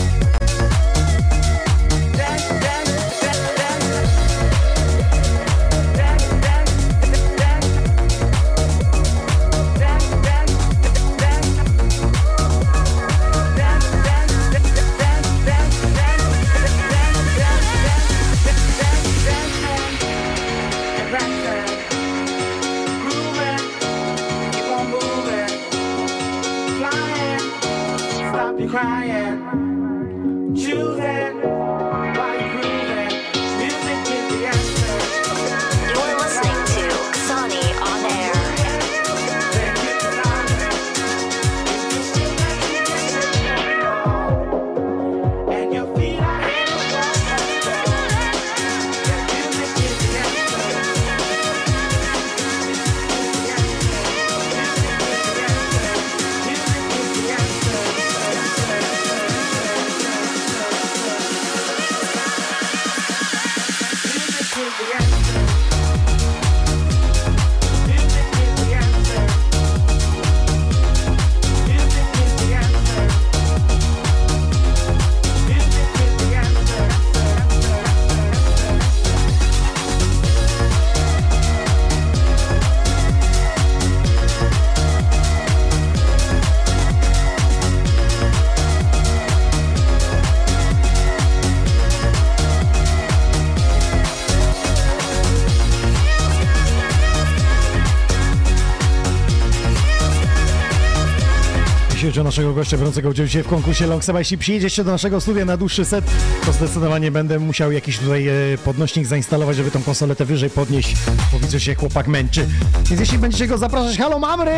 Naszego 102.32 102.54
gościa 102.54 102.78
biorącego 102.78 103.10
udział 103.10 103.26
dzisiaj 103.26 103.44
w 103.44 103.48
konkursie 103.48 103.88
Longseba, 103.88 104.20
jeśli 104.20 104.38
przyjedziecie 104.38 104.84
do 104.84 104.92
naszego 104.92 105.22
studia 105.22 105.46
na 105.46 105.58
dłuższy 105.58 105.86
set, 105.86 106.06
to 106.46 106.54
zdecydowanie 106.54 107.12
będę 107.12 107.40
musiał 107.40 107.72
jakiś 107.72 107.98
tutaj 108.00 108.28
e, 108.28 108.34
podnośnik 108.66 109.06
zainstalować, 109.06 109.58
żeby 109.58 109.72
tą 109.72 109.84
konsoletę 109.84 110.26
wyżej 110.26 110.50
podnieść, 110.50 110.96
bo 111.34 111.40
widzę 111.40 111.60
się 111.60 111.76
chłopak 111.76 112.08
męczy. 112.08 112.48
Więc 112.90 113.00
jeśli 113.00 113.18
będziecie 113.18 113.48
go 113.48 113.58
zapraszać, 113.58 113.98
halo 113.98 114.20
mamry, 114.20 114.52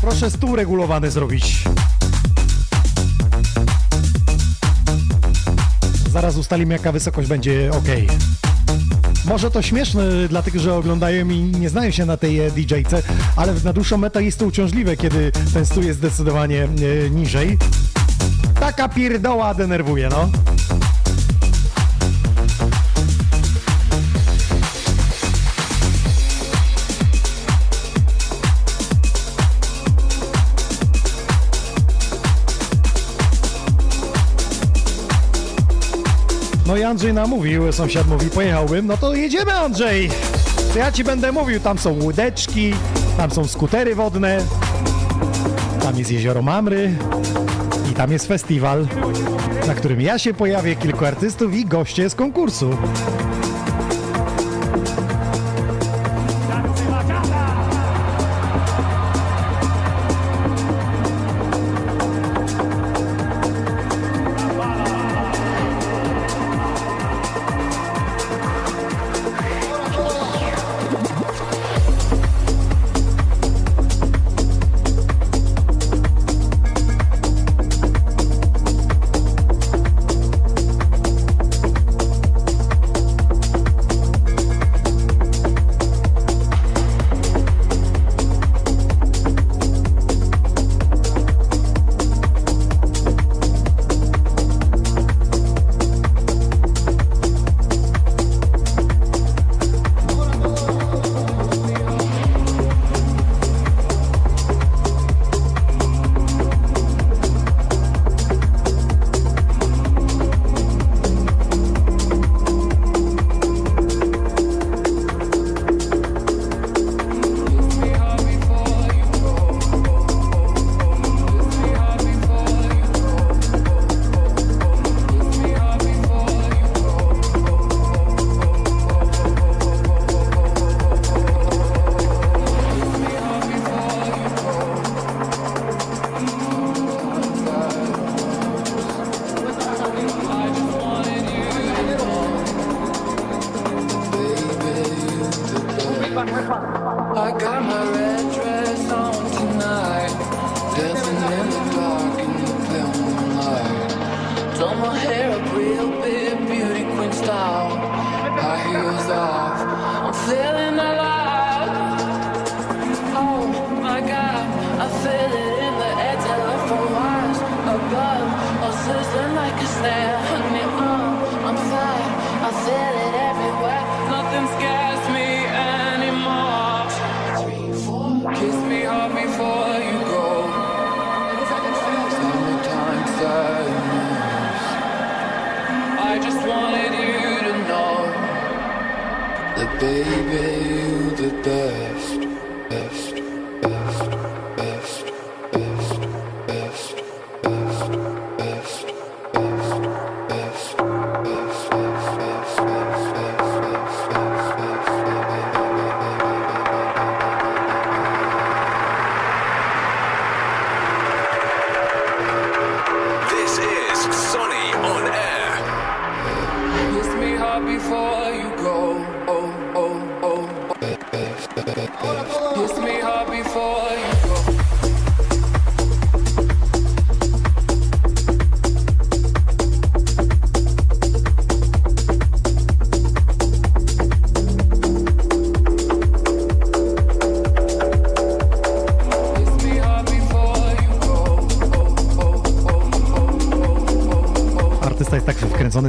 proszę 0.00 0.30
stół 0.30 0.56
regulowany 0.56 1.10
zrobić. 1.10 1.64
Zaraz 6.12 6.36
ustalimy 6.36 6.74
jaka 6.74 6.92
wysokość 6.92 7.28
będzie 7.28 7.70
ok. 7.72 7.88
Może 9.28 9.50
to 9.50 9.62
śmieszne 9.62 10.28
dla 10.28 10.42
tych, 10.42 10.60
że 10.60 10.74
oglądają 10.74 11.28
i 11.28 11.38
nie 11.38 11.68
znają 11.68 11.90
się 11.90 12.06
na 12.06 12.16
tej 12.16 12.40
e, 12.40 12.50
DJ-ce, 12.50 13.02
ale 13.36 13.54
na 13.64 13.72
dłuższą 13.72 13.96
metę 13.96 14.24
jest 14.24 14.38
to 14.38 14.46
uciążliwe, 14.46 14.96
kiedy 14.96 15.32
ten 15.54 15.66
stół 15.66 15.82
jest 15.82 15.98
zdecydowanie 15.98 16.64
e, 16.64 17.10
niżej. 17.10 17.58
Taka 18.60 18.88
pierdoła 18.88 19.54
denerwuje, 19.54 20.08
no. 20.08 20.30
No 36.68 36.76
i 36.76 36.82
Andrzej 36.82 37.12
namówił, 37.12 37.72
sąsiad 37.72 38.06
mówi, 38.06 38.30
pojechałbym, 38.30 38.86
no 38.86 38.96
to 38.96 39.14
jedziemy 39.14 39.52
Andrzej! 39.52 40.10
To 40.72 40.78
ja 40.78 40.92
ci 40.92 41.04
będę 41.04 41.32
mówił, 41.32 41.60
tam 41.60 41.78
są 41.78 41.90
łódeczki, 41.90 42.74
tam 43.16 43.30
są 43.30 43.44
skutery 43.44 43.94
wodne, 43.94 44.44
tam 45.82 45.98
jest 45.98 46.10
jezioro 46.10 46.42
Mamry 46.42 46.94
i 47.92 47.94
tam 47.94 48.12
jest 48.12 48.26
festiwal, 48.26 48.86
na 49.66 49.74
którym 49.74 50.00
ja 50.00 50.18
się 50.18 50.34
pojawię, 50.34 50.76
kilku 50.76 51.04
artystów 51.04 51.54
i 51.54 51.64
goście 51.64 52.10
z 52.10 52.14
konkursu. 52.14 52.70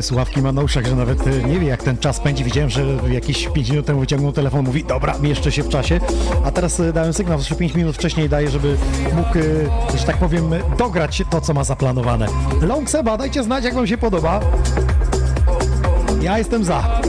Słuchawki 0.09 0.41
ma 0.41 0.51
na 0.51 0.61
uszach, 0.61 0.85
że 0.85 0.95
nawet 0.95 1.27
e, 1.27 1.43
nie 1.43 1.59
wie 1.59 1.67
jak 1.67 1.83
ten 1.83 1.97
czas 1.97 2.19
pędzi. 2.19 2.43
Widziałem, 2.43 2.69
że 2.69 2.85
jakieś 3.09 3.47
5 3.47 3.69
minut 3.69 3.85
temu 3.85 3.99
wyciągnął 3.99 4.31
telefon, 4.31 4.65
mówi 4.65 4.83
dobra, 4.83 5.15
mieszczę 5.19 5.51
się 5.51 5.63
w 5.63 5.69
czasie, 5.69 5.99
a 6.45 6.51
teraz 6.51 6.79
e, 6.79 6.93
dałem 6.93 7.13
sygnał, 7.13 7.39
że 7.41 7.55
5 7.55 7.75
minut 7.75 7.95
wcześniej 7.95 8.29
daje, 8.29 8.49
żeby 8.49 8.77
mógł, 9.15 9.37
e, 9.93 9.97
że 9.97 10.05
tak 10.05 10.17
powiem, 10.17 10.49
dograć 10.77 11.23
to, 11.29 11.41
co 11.41 11.53
ma 11.53 11.63
zaplanowane. 11.63 12.27
Long 12.61 12.89
Seba, 12.89 13.17
dajcie 13.17 13.43
znać, 13.43 13.63
jak 13.63 13.73
wam 13.73 13.87
się 13.87 13.97
podoba. 13.97 14.39
Ja 16.21 16.37
jestem 16.37 16.63
za. 16.63 17.01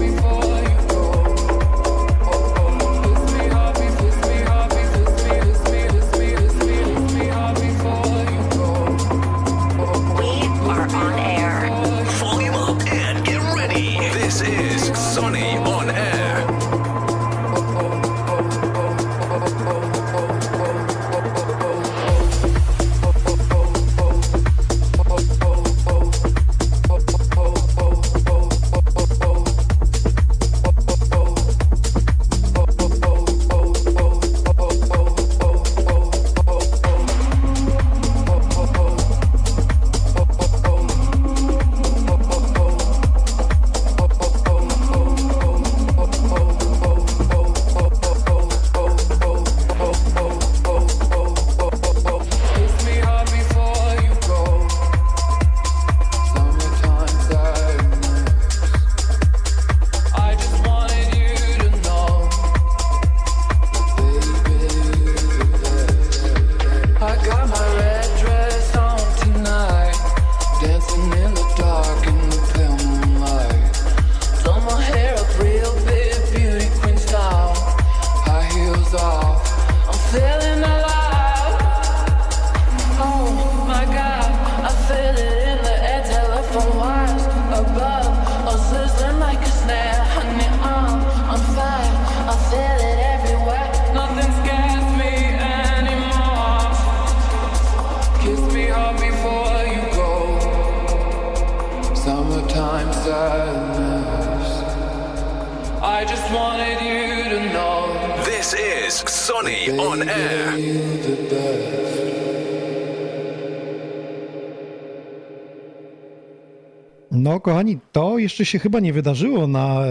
No, 117.40 117.44
kochani, 117.44 117.78
to 117.92 118.18
jeszcze 118.18 118.44
się 118.44 118.58
chyba 118.58 118.80
nie 118.80 118.92
wydarzyło 118.92 119.46
na 119.46 119.82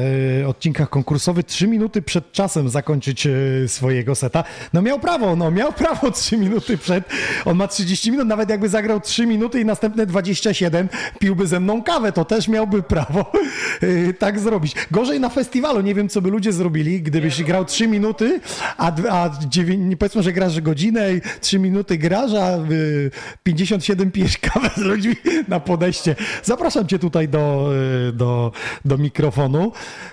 e, 0.41 0.47
odcinkach 0.47 0.89
konkursowych. 0.89 1.45
Trzy 1.45 1.67
minuty 1.67 2.01
przed 2.01 2.31
czasem 2.31 2.69
zakończyć 2.69 3.27
e, 3.27 3.31
swojego 3.67 4.15
seta. 4.15 4.43
No 4.73 4.81
miał 4.81 4.99
prawo, 4.99 5.35
no 5.35 5.51
miał 5.51 5.73
prawo 5.73 6.11
trzy 6.21 6.37
minuty 6.37 6.77
przed. 6.77 7.03
On 7.45 7.57
ma 7.57 7.67
30 7.67 8.11
minut, 8.11 8.27
nawet 8.27 8.49
jakby 8.49 8.69
zagrał 8.69 8.99
3 8.99 9.25
minuty 9.25 9.61
i 9.61 9.65
następne 9.65 10.05
27 10.05 10.89
piłby 11.19 11.47
ze 11.47 11.59
mną 11.59 11.83
kawę, 11.83 12.11
to 12.11 12.25
też 12.25 12.47
miałby 12.47 12.83
prawo 12.93 13.31
e, 13.81 14.13
tak 14.13 14.39
zrobić. 14.39 14.75
Gorzej 14.91 15.19
na 15.19 15.29
festiwalu, 15.29 15.81
nie 15.81 15.95
wiem 15.95 16.09
co 16.09 16.21
by 16.21 16.29
ludzie 16.29 16.53
zrobili, 16.53 17.01
gdybyś 17.01 17.43
grał 17.43 17.65
3 17.65 17.87
minuty, 17.87 18.39
a, 18.77 18.91
a 19.09 19.29
9, 19.49 19.89
nie 19.89 19.97
powiedzmy, 19.97 20.23
że 20.23 20.33
grasz 20.33 20.61
godzinę 20.61 21.13
i 21.13 21.21
3 21.41 21.59
minuty 21.59 21.97
grasz, 21.97 22.33
a 22.33 22.57
y, 22.57 23.11
57 23.43 24.11
pijesz 24.11 24.37
kawę 24.37 24.69
z 24.77 24.81
ludźmi 24.81 25.15
na 25.47 25.59
podejście. 25.59 26.15
Zapraszam 26.43 26.87
cię 26.87 26.99
tutaj 26.99 27.27
do, 27.27 27.38
y, 28.09 28.11
do, 28.13 28.51
do 28.85 28.97
mikrofonu. 28.97 29.71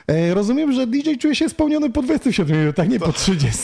E, 0.08 0.34
Rozumiem, 0.34 0.72
że 0.72 0.86
DJ 0.86 1.14
czuje 1.20 1.34
się 1.34 1.48
spełniony 1.48 1.90
po 1.90 2.02
27 2.02 2.58
minutach, 2.60 2.88
nie 2.88 2.98
po 2.98 3.12
30. 3.12 3.60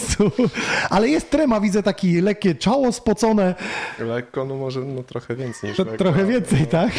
Ale 0.90 1.08
jest 1.08 1.30
trema, 1.30 1.60
widzę 1.60 1.82
taki 1.82 2.20
lekkie 2.20 2.54
czoło 2.54 2.92
spocone. 2.92 3.54
Lekko, 3.98 4.44
no 4.44 4.56
może 4.56 4.80
no, 4.80 5.02
trochę 5.02 5.36
więcej 5.36 5.68
niż 5.70 5.76
To 5.76 5.82
lekko. 5.84 5.98
trochę 5.98 6.24
więcej, 6.26 6.66
tak? 6.66 6.90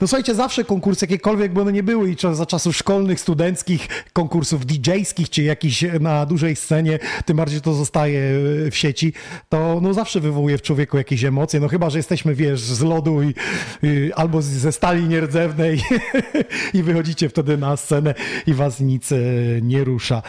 No 0.00 0.06
słuchajcie, 0.06 0.34
zawsze 0.34 0.64
konkursy, 0.64 1.04
jakiekolwiek 1.04 1.52
by 1.52 1.60
one 1.60 1.72
nie 1.72 1.82
były 1.82 2.10
i 2.10 2.16
za 2.32 2.46
czasów 2.46 2.76
szkolnych, 2.76 3.20
studenckich, 3.20 3.88
konkursów 4.12 4.66
DJ-skich, 4.66 5.30
czy 5.30 5.42
jakiś 5.42 5.84
na 6.00 6.26
dużej 6.26 6.56
scenie, 6.56 6.98
tym 7.24 7.36
bardziej 7.36 7.60
to 7.60 7.74
zostaje 7.74 8.20
e, 8.66 8.70
w 8.70 8.76
sieci, 8.76 9.12
to 9.48 9.78
no 9.82 9.94
zawsze 9.94 10.20
wywołuje 10.20 10.58
w 10.58 10.62
człowieku 10.62 10.96
jakieś 10.96 11.24
emocje, 11.24 11.60
no 11.60 11.68
chyba, 11.68 11.90
że 11.90 11.98
jesteśmy, 11.98 12.34
wiesz, 12.34 12.60
z 12.60 12.82
lodu 12.82 13.22
i, 13.22 13.34
i 13.82 14.12
albo 14.16 14.42
z- 14.42 14.46
ze 14.46 14.72
stali 14.72 15.04
nierdzewnej 15.08 15.82
i 16.74 16.82
wychodzicie 16.82 17.28
wtedy 17.28 17.56
na 17.56 17.76
scenę 17.76 18.14
i 18.46 18.54
was 18.54 18.80
nic 18.80 19.12
e, 19.12 19.16
nie 19.62 19.84
rusza. 19.84 20.22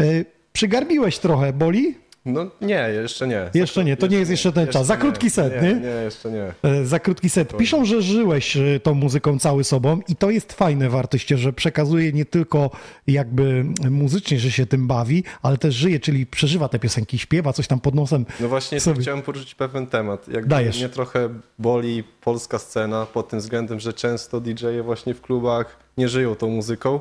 E, 0.00 0.04
Przygarbiłeś 0.52 1.18
trochę, 1.18 1.52
boli? 1.52 1.94
No 2.24 2.46
nie, 2.60 2.88
jeszcze 3.02 3.28
nie. 3.28 3.50
Jeszcze 3.54 3.84
nie, 3.84 3.96
to 3.96 4.06
nie 4.06 4.16
jest 4.18 4.30
jeszcze 4.30 4.52
ten 4.52 4.68
czas. 4.68 4.86
Za 4.86 4.96
krótki 4.96 5.30
set, 5.30 5.62
nie? 5.62 5.74
Nie, 5.74 5.88
jeszcze 6.04 6.30
nie. 6.30 6.52
E, 6.62 6.86
Za 6.86 6.98
krótki 7.00 7.30
set. 7.30 7.56
Piszą, 7.56 7.84
że 7.84 8.02
żyłeś 8.02 8.56
e, 8.56 8.80
tą 8.80 8.94
muzyką 8.94 9.38
cały 9.38 9.64
sobą 9.64 10.00
i 10.08 10.16
to 10.16 10.30
jest 10.30 10.52
fajne 10.52 10.88
wartości, 10.88 11.36
że 11.36 11.52
przekazuje 11.52 12.12
nie 12.12 12.24
tylko 12.24 12.70
jakby 13.06 13.64
muzycznie, 13.90 14.38
że 14.38 14.50
się 14.50 14.66
tym 14.66 14.86
bawi, 14.86 15.24
ale 15.42 15.58
też 15.58 15.74
żyje, 15.74 16.00
czyli 16.00 16.26
przeżywa 16.26 16.68
te 16.68 16.78
piosenki, 16.78 17.18
śpiewa 17.18 17.52
coś 17.52 17.66
tam 17.66 17.80
pod 17.80 17.94
nosem. 17.94 18.26
No 18.40 18.48
właśnie 18.48 18.80
sobie. 18.80 19.02
chciałem 19.02 19.22
poruszyć 19.22 19.54
pewien 19.54 19.86
temat. 19.86 20.28
Jakby 20.28 20.48
Dajesz. 20.48 20.78
Mnie 20.78 20.88
trochę 20.88 21.28
boli 21.58 22.04
polska 22.20 22.58
scena 22.58 23.06
pod 23.06 23.28
tym 23.28 23.38
względem, 23.38 23.80
że 23.80 23.92
często 23.92 24.40
DJ-e 24.40 24.82
właśnie 24.82 25.14
w 25.14 25.20
klubach 25.20 25.76
nie 25.98 26.08
żyją 26.08 26.34
tą 26.34 26.48
muzyką 26.48 27.00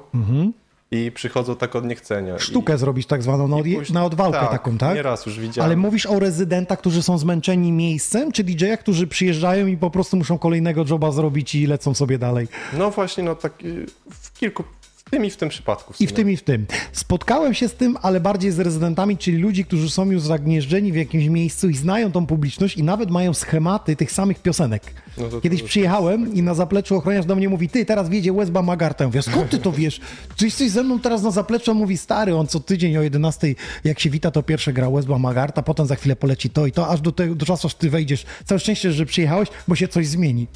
i 0.92 1.12
przychodzą 1.12 1.56
tak 1.56 1.76
od 1.76 1.86
niechcenia. 1.86 2.40
Sztukę 2.40 2.78
zrobić 2.78 3.08
tak 3.08 3.24
zwaną 3.24 3.64
I 3.64 3.76
później- 3.76 3.94
na 3.94 4.06
odwalkę 4.06 4.40
tak, 4.40 4.52
taką, 4.52 4.78
tak? 4.78 4.96
nieraz 4.96 5.26
już 5.26 5.40
widziałem. 5.40 5.66
Ale 5.72 5.76
mówisz 5.78 6.06
o 6.06 6.20
rezydentach, 6.20 6.80
którzy 6.80 7.04
są 7.04 7.18
zmęczeni 7.18 7.72
miejscem, 7.72 8.32
czy 8.32 8.44
DJ-ach, 8.44 8.80
którzy 8.80 9.08
przyjeżdżają 9.08 9.68
i 9.68 9.78
po 9.78 9.90
prostu 9.90 10.18
muszą 10.18 10.38
kolejnego 10.38 10.86
joba 10.90 11.12
zrobić 11.12 11.56
i 11.56 11.68
lecą 11.68 11.94
sobie 11.94 12.18
dalej? 12.18 12.48
No 12.78 12.92
właśnie, 12.92 13.24
no 13.24 13.36
tak 13.36 13.54
y, 13.64 13.86
w 14.12 14.34
kilku, 14.40 14.64
tym 15.12 15.26
i 15.26 15.30
w 15.30 15.38
tym 15.38 15.50
przypadku. 15.50 15.94
I 16.00 16.08
w 16.08 16.14
tym, 16.14 16.30
i 16.32 16.38
w 16.38 16.44
tym. 16.44 16.66
Spotkałem 16.92 17.54
się 17.54 17.68
z 17.68 17.74
tym, 17.74 17.98
ale 18.02 18.20
bardziej 18.20 18.52
z 18.52 18.60
rezydentami, 18.60 19.18
czyli 19.18 19.38
ludzi, 19.38 19.66
którzy 19.66 19.90
są 19.90 20.12
już 20.12 20.22
zagnieżdżeni 20.22 20.92
w 20.92 20.96
jakimś 20.96 21.26
miejscu 21.28 21.70
i 21.70 21.74
znają 21.76 22.12
tą 22.12 22.26
publiczność 22.26 22.78
i 22.78 22.84
nawet 22.84 23.12
mają 23.12 23.34
schematy 23.34 23.96
tych 23.96 24.12
samych 24.12 24.40
piosenek. 24.42 24.84
No 25.18 25.24
to- 25.24 25.30
to 25.30 25.42
Kiedyś 25.42 25.62
już 25.62 25.70
przyjechałem 25.70 26.34
i 26.34 26.42
na 26.42 26.54
zapleczu 26.54 26.96
ochroniarz 26.96 27.26
do 27.26 27.36
mnie 27.36 27.50
mówi, 27.50 27.70
ty, 27.70 27.86
teraz 27.86 28.10
wiedzie 28.10 28.34
Wesba 28.34 28.62
Magarta. 28.62 29.04
Ja 29.04 29.08
mówię, 29.08 29.22
skąd 29.22 29.50
ty 29.50 29.58
to 29.60 29.72
wiesz? 29.72 30.00
Czy 30.36 30.46
jesteś 30.46 30.72
ze 30.72 30.84
mną 30.84 31.00
teraz 31.00 31.22
na 31.24 31.32
zapleczu? 31.32 31.72
On 31.72 31.78
mówi, 31.78 31.98
stary, 31.98 32.36
on 32.36 32.48
co 32.48 32.60
tydzień 32.60 32.98
o 32.98 33.02
11, 33.02 33.56
jak 33.84 34.00
się 34.00 34.10
wita, 34.10 34.32
to 34.32 34.44
pierwsze 34.44 34.74
gra 34.74 34.90
Wesba 34.90 35.18
Magarta, 35.20 35.62
potem 35.64 35.86
za 35.86 35.96
chwilę 35.96 36.16
poleci 36.16 36.50
to 36.50 36.66
i 36.66 36.72
to, 36.72 36.88
aż 36.88 37.02
do, 37.02 37.12
tego, 37.12 37.36
do 37.36 37.46
czasu, 37.46 37.68
aż 37.68 37.76
ty 37.76 37.90
wejdziesz. 37.90 38.26
Całe 38.46 38.60
szczęście, 38.60 38.92
że 38.92 39.06
przyjechałeś, 39.06 39.50
bo 39.68 39.76
się 39.76 39.88
coś 39.88 40.08
zmieni. 40.08 40.48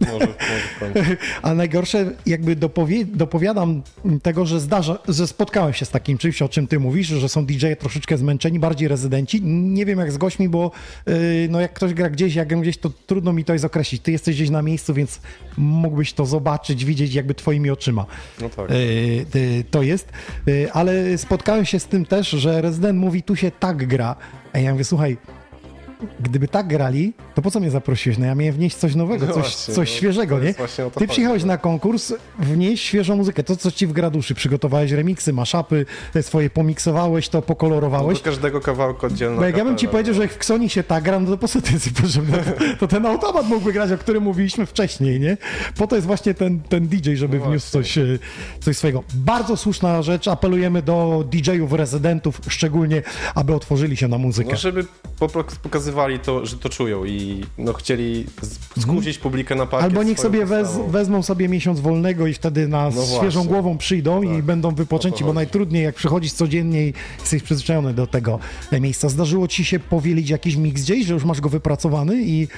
Może, 0.00 0.26
może. 0.80 1.16
A 1.42 1.54
najgorsze, 1.54 2.10
jakby 2.26 2.56
dopowiadam 3.06 3.82
tego, 4.22 4.46
że 4.46 4.60
zdarza, 4.60 4.98
że 5.08 5.26
spotkałem 5.26 5.72
się 5.72 5.84
z 5.84 5.90
takim 5.90 6.18
czymś, 6.18 6.42
o 6.42 6.48
czym 6.48 6.66
ty 6.66 6.80
mówisz, 6.80 7.06
że 7.06 7.28
są 7.28 7.46
DJ-e 7.46 7.76
troszeczkę 7.76 8.18
zmęczeni, 8.18 8.58
bardziej 8.58 8.88
rezydenci. 8.88 9.42
Nie 9.42 9.86
wiem 9.86 9.98
jak 9.98 10.12
z 10.12 10.16
gośćmi, 10.16 10.48
bo 10.48 10.70
yy, 11.06 11.14
no 11.50 11.60
jak 11.60 11.72
ktoś 11.72 11.94
gra 11.94 12.10
gdzieś, 12.10 12.34
jak 12.34 12.60
gdzieś, 12.60 12.78
to 12.78 12.90
trudno 12.90 13.32
mi 13.32 13.44
to 13.44 13.52
jest 13.52 13.64
określić. 13.64 14.02
Ty 14.02 14.12
jesteś 14.12 14.36
gdzieś 14.36 14.50
na 14.50 14.62
miejscu, 14.62 14.94
więc 14.94 15.20
mógłbyś 15.56 16.12
to 16.12 16.26
zobaczyć, 16.26 16.84
widzieć 16.84 17.14
jakby 17.14 17.34
twoimi 17.34 17.70
oczyma. 17.70 18.06
No 18.40 18.48
tak. 18.48 18.70
Yy, 18.70 19.64
to 19.70 19.82
jest. 19.82 20.08
Yy, 20.46 20.72
ale 20.72 21.18
spotkałem 21.18 21.64
się 21.64 21.80
z 21.80 21.86
tym 21.86 22.06
też, 22.06 22.30
że 22.30 22.62
rezydent 22.62 22.98
mówi, 22.98 23.22
tu 23.22 23.36
się 23.36 23.50
tak 23.50 23.86
gra. 23.86 24.16
A 24.52 24.58
ja 24.58 24.72
mówię, 24.72 24.84
słuchaj, 24.84 25.16
gdyby 26.20 26.48
tak 26.48 26.66
grali, 26.68 27.12
To 27.34 27.42
po 27.42 27.50
co 27.50 27.60
mnie 27.60 27.70
zaprosiłeś? 27.70 28.18
No 28.18 28.26
ja 28.26 28.34
miałem 28.34 28.54
wnieść 28.54 28.76
coś 28.76 28.94
nowego, 28.94 29.26
No 29.26 29.32
coś, 29.32 29.42
właśnie, 29.42 29.74
coś 29.74 29.90
no, 29.90 29.96
świeżego, 29.96 30.38
nie? 30.40 30.54
Ty 30.98 31.08
przyjechałeś 31.08 31.42
no. 31.42 31.46
na 31.48 31.58
konkurs, 31.58 32.12
wnieść 32.38 32.84
świeżą 32.84 33.16
muzykę, 33.16 33.42
to 33.42 33.56
co 33.56 33.70
ci 33.70 33.86
w 33.86 33.92
graduszy, 33.92 34.34
przygotowałeś 34.34 34.90
remiksy, 34.92 35.32
maszapy, 35.32 35.86
te 36.12 36.22
swoje 36.22 36.50
pomiksowałeś, 36.50 37.28
to 37.28 37.38
No, 37.38 37.42
pokolorowałeś. 37.42 38.18
do 38.18 38.24
każdego 38.24 38.60
kawałka 38.60 39.06
oddzielna 39.06 39.36
Bo 39.36 39.44
jak 39.44 39.56
ja 39.56 39.64
bym 39.64 39.76
ci 39.76 39.88
powiedział, 39.88 40.14
no. 40.14 40.16
że 40.16 40.22
jak 40.22 40.32
w 40.32 40.38
Ksoni 40.38 40.70
się 40.70 40.82
tak 40.82 41.04
gra, 41.04 41.20
no 41.20 41.30
to 41.30 41.38
po 41.38 41.48
co 41.48 41.60
ty 41.62 41.72
potrzebny? 42.02 42.38
To, 42.38 42.52
to 42.80 42.88
ten 42.88 43.06
automat 43.06 43.46
mógłby 43.48 43.72
grać, 43.72 43.92
o 43.92 43.98
którym 43.98 44.22
mówiliśmy 44.22 44.66
wcześniej, 44.66 45.20
nie? 45.20 45.36
Po 45.78 45.86
to 45.86 45.96
jest 45.96 46.06
właśnie 46.06 46.34
ten, 46.34 46.60
ten 46.60 46.88
DJ, 46.88 47.14
żeby 47.14 47.38
No 47.38 47.44
wniósł 47.44 47.70
coś, 47.70 47.98
e, 47.98 48.04
coś 48.60 48.76
swojego. 48.76 49.02
Bardzo 49.14 49.56
słuszna 49.56 50.02
rzecz, 50.02 50.28
apelujemy 50.28 50.82
do 50.82 51.24
DJ-ów, 51.30 51.72
rezydentów 51.72 52.40
szczególnie, 52.48 53.02
aby 53.34 53.54
otworzyli 53.54 53.96
się 53.96 54.08
na 54.08 54.18
muzykę. 54.18 54.50
No, 54.50 54.56
żeby 54.56 54.84
po 55.18 55.28
prostu 55.28 55.68
pokazywali 55.86 56.18
to, 56.18 56.46
że 56.46 56.56
to 56.56 56.68
czują 56.68 57.04
i 57.04 57.44
no, 57.58 57.72
chcieli 57.72 58.26
skusić 58.80 59.18
publikę 59.18 59.54
na 59.54 59.66
parkiet 59.66 59.90
Albo 59.90 60.02
niech 60.02 60.20
sobie 60.20 60.46
wez, 60.46 60.68
wezmą 60.88 61.22
sobie 61.22 61.48
miesiąc 61.48 61.80
wolnego 61.80 62.26
i 62.26 62.34
wtedy 62.34 62.68
na 62.68 62.90
No 62.90 63.02
świeżą 63.18 63.44
głową 63.44 63.78
przyjdą 63.78 64.22
i 64.22 64.28
Tak. 64.36 64.42
będą 64.44 64.74
wypoczęci, 64.74 65.24
bo 65.24 65.32
najtrudniej 65.32 65.84
jak 65.84 65.94
przychodzisz 65.94 66.32
codziennie 66.32 66.86
i 66.88 66.94
jesteś 67.20 67.42
przyzwyczajony 67.42 67.94
do 67.94 68.06
tego 68.06 68.38
e, 68.72 68.80
miejsca. 68.80 69.08
Zdarzyło 69.08 69.48
ci 69.48 69.64
się 69.64 69.78
powielić 69.78 70.30
jakiś 70.30 70.56
mix 70.56 70.82
gdzieś, 70.82 71.06
że 71.06 71.14
już 71.14 71.24
masz 71.24 71.40
go 71.40 71.48
wypracowany 71.48 72.22
i, 72.22 72.48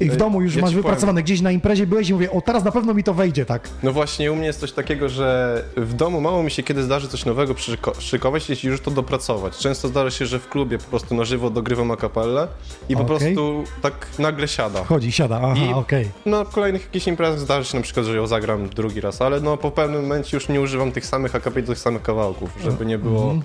i 0.00 0.08
w 0.08 0.12
Ej, 0.12 0.18
domu 0.18 0.42
już 0.42 0.54
ja 0.54 0.60
masz 0.60 0.70
ci 0.70 0.74
powiem. 0.76 0.82
wypracowany. 0.82 1.22
Gdzieś 1.22 1.40
na 1.40 1.50
imprezie 1.50 1.86
byłeś 1.86 2.08
i 2.08 2.12
mówię, 2.14 2.30
o 2.30 2.40
teraz 2.40 2.64
na 2.64 2.72
pewno 2.72 2.94
mi 2.94 3.04
to 3.04 3.14
wejdzie, 3.14 3.46
tak? 3.46 3.68
No 3.82 3.92
właśnie, 3.92 4.32
u 4.32 4.36
mnie 4.36 4.46
jest 4.46 4.60
coś 4.60 4.72
takiego, 4.72 5.08
że 5.08 5.62
w 5.76 5.94
domu 5.94 6.20
mało 6.20 6.42
mi 6.42 6.50
się 6.50 6.62
kiedy 6.62 6.82
zdarzy 6.82 7.08
coś 7.08 7.24
nowego 7.24 7.54
przyszyko- 7.54 8.00
szykować, 8.00 8.50
jeśli 8.50 8.68
już 8.68 8.80
to 8.80 8.90
dopracować. 8.90 9.58
Często 9.58 9.88
zdarza 9.88 10.10
się, 10.10 10.26
że 10.26 10.38
w 10.38 10.48
klubie 10.48 10.78
po 10.78 10.84
prostu 10.84 11.14
na 11.14 11.24
żywo 11.24 11.50
dogrywam 11.50 11.90
akapellę 11.90 12.48
i 12.88 12.96
po 12.96 13.02
Okej. 13.02 13.18
prostu 13.18 13.64
tak 13.82 14.06
nagle 14.18 14.48
siada. 14.48 14.84
Chodzi, 14.84 15.12
siada, 15.12 15.40
aha, 15.42 15.76
okej. 15.76 16.08
na 16.26 16.44
kolejnych 16.44 16.82
jakichś 16.84 17.06
imprezach 17.06 17.38
zdarzy 17.40 17.70
się 17.70 17.76
na 17.78 17.82
przykład, 17.84 18.06
że 18.06 18.16
ją 18.16 18.26
zagram 18.26 18.68
drugi 18.68 19.00
raz, 19.00 19.22
ale 19.22 19.40
no 19.40 19.56
po 19.56 19.70
pewnym 19.70 20.02
momencie 20.02 20.36
już 20.36 20.48
nie 20.48 20.60
używam 20.60 20.92
tych 20.92 21.06
samych 21.06 21.34
akapeli, 21.34 21.66
tych 21.66 21.78
samych 21.78 22.02
kawałków, 22.02 22.50
żeby 22.64 22.86
nie 22.86 22.98
było 22.98 23.22
Mhm. 23.22 23.42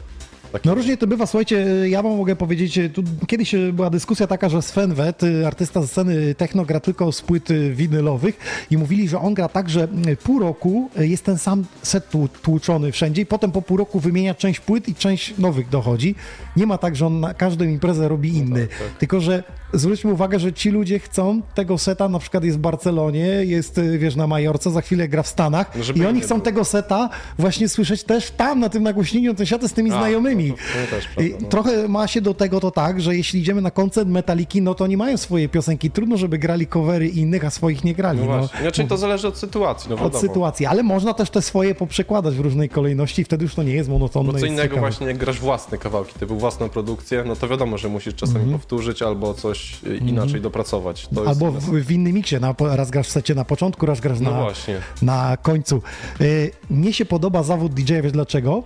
No 0.65 0.75
różnie 0.75 0.97
to 0.97 1.07
bywa, 1.07 1.25
słuchajcie, 1.25 1.65
ja 1.89 2.01
wam 2.01 2.17
mogę 2.17 2.35
powiedzieć, 2.35 2.79
tu 2.93 3.03
kiedyś 3.27 3.53
e, 3.55 3.73
była 3.73 3.89
dyskusja 3.89 4.27
taka, 4.27 4.49
że 4.49 4.61
Sven 4.61 4.93
Wet, 4.93 5.21
e, 5.23 5.47
artysta 5.47 5.81
ze 5.81 5.87
sceny 5.87 6.35
techno, 6.35 6.65
gra 6.65 6.79
tylko 6.79 7.11
z 7.11 7.21
płyt 7.21 7.49
winylowych 7.71 8.37
i 8.71 8.77
mówili, 8.77 9.09
że 9.09 9.19
on 9.19 9.33
gra 9.33 9.47
tak, 9.49 9.69
że 9.69 9.87
pół 10.23 10.39
roku 10.39 10.89
jest 10.99 11.23
ten 11.23 11.37
sam 11.37 11.65
set 11.81 12.11
tłu- 12.11 12.27
tłuczony 12.41 12.91
wszędzie 12.91 13.21
i 13.21 13.25
potem 13.25 13.51
po 13.51 13.61
pół 13.61 13.77
roku 13.77 13.99
wymienia 13.99 14.33
część 14.35 14.59
płyt 14.59 14.89
i 14.89 14.95
część 14.95 15.37
nowych 15.37 15.69
dochodzi. 15.69 16.15
Nie 16.57 16.67
ma 16.67 16.77
tak, 16.77 16.95
że 16.95 17.05
on 17.07 17.19
na 17.19 17.33
każdą 17.33 17.65
imprezę 17.65 18.07
robi 18.07 18.31
No 18.31 18.37
inny, 18.39 18.67
tak, 18.67 18.97
tylko 18.99 19.19
że 19.19 19.43
zwróćmy 19.73 20.11
uwagę, 20.11 20.39
że 20.39 20.53
ci 20.53 20.69
ludzie 20.69 20.99
chcą 20.99 21.41
tego 21.55 21.77
seta, 21.77 22.09
na 22.09 22.19
przykład 22.19 22.43
jest 22.43 22.57
w 22.57 22.61
Barcelonie, 22.61 23.25
jest, 23.25 23.81
wiesz, 23.99 24.15
na 24.15 24.27
Majorce, 24.27 24.71
za 24.71 24.81
chwilę 24.81 25.07
gra 25.07 25.23
w 25.23 25.27
Stanach 25.27 25.71
No, 25.95 26.03
i 26.03 26.05
oni 26.05 26.21
chcą 26.21 26.35
było. 26.35 26.45
tego 26.45 26.65
seta 26.65 27.09
właśnie 27.39 27.69
słyszeć 27.69 28.03
też 28.03 28.31
tam, 28.31 28.59
na 28.59 28.69
tym 28.69 28.83
nagłośnieniu, 28.83 29.33
ten 29.33 29.45
świat 29.45 29.63
z 29.63 29.73
tymi 29.73 29.91
A, 29.91 29.97
znajomymi. 29.97 30.44
To 30.51 30.57
w 30.57 30.61
sumie 30.61 30.87
też 30.87 31.05
I 31.05 31.07
prawda, 31.29 31.37
no. 31.41 31.47
Trochę 31.47 31.87
ma 31.87 32.07
się 32.07 32.21
do 32.21 32.33
tego 32.33 32.59
to 32.59 32.71
tak, 32.71 33.01
że 33.01 33.15
jeśli 33.15 33.39
idziemy 33.39 33.61
na 33.61 33.71
koncert 33.71 34.09
Metaliki, 34.09 34.61
no 34.61 34.75
to 34.75 34.83
oni 34.83 34.97
mają 34.97 35.17
swoje 35.17 35.49
piosenki. 35.49 35.91
Trudno, 35.91 36.17
żeby 36.17 36.37
grali 36.37 36.67
covery 36.67 37.07
innych, 37.07 37.45
a 37.45 37.49
swoich 37.49 37.83
nie 37.83 37.95
grali. 37.95 38.19
No 38.19 38.37
No. 38.37 38.47
Znaczy 38.61 38.83
to 38.87 38.97
zależy 38.97 39.27
od 39.27 39.37
sytuacji, 39.37 39.89
no 39.89 39.95
od 39.95 40.01
wiadomo. 40.01 40.19
sytuacji, 40.21 40.65
ale 40.65 40.83
można 40.83 41.13
też 41.13 41.29
te 41.29 41.41
swoje 41.41 41.75
poprzekładać 41.75 42.35
w 42.35 42.39
różnej 42.39 42.69
kolejności 42.69 43.21
i 43.21 43.25
wtedy 43.25 43.43
już 43.43 43.55
to 43.55 43.63
nie 43.63 43.73
jest 43.73 43.89
monotonne. 43.89 44.31
Bo 44.33 44.39
co 44.39 44.45
innego 44.45 44.61
ciekawe. 44.63 44.81
właśnie 44.81 45.07
jak 45.07 45.17
grasz 45.17 45.39
własne 45.39 45.77
kawałki, 45.77 46.19
typu 46.19 46.35
własną 46.37 46.69
produkcję, 46.69 47.23
no 47.27 47.35
to 47.35 47.47
wiadomo, 47.47 47.77
że 47.77 47.89
musisz 47.89 48.15
czasami 48.15 48.51
powtórzyć 48.51 49.01
albo 49.01 49.33
coś 49.33 49.83
y, 49.87 49.97
inaczej 49.97 50.41
dopracować. 50.41 51.07
To 51.15 51.27
Albo 51.27 51.51
w, 51.51 51.61
w 51.69 51.91
innym 51.91 52.13
miksie, 52.13 52.35
na, 52.35 52.55
raz 52.59 52.91
grasz 52.91 53.07
w 53.07 53.11
secie 53.11 53.35
na 53.35 53.45
początku, 53.45 53.85
raz 53.85 53.99
grasz 53.99 54.19
No 54.19 54.31
na, 54.31 54.41
właśnie. 54.41 54.77
na 55.01 55.37
końcu. 55.41 55.81
Y, 56.21 56.51
mnie 56.69 56.93
się 56.93 57.05
podoba 57.05 57.43
zawód 57.43 57.73
DJ-a, 57.73 58.01
wiesz 58.01 58.11
dlaczego? 58.11 58.63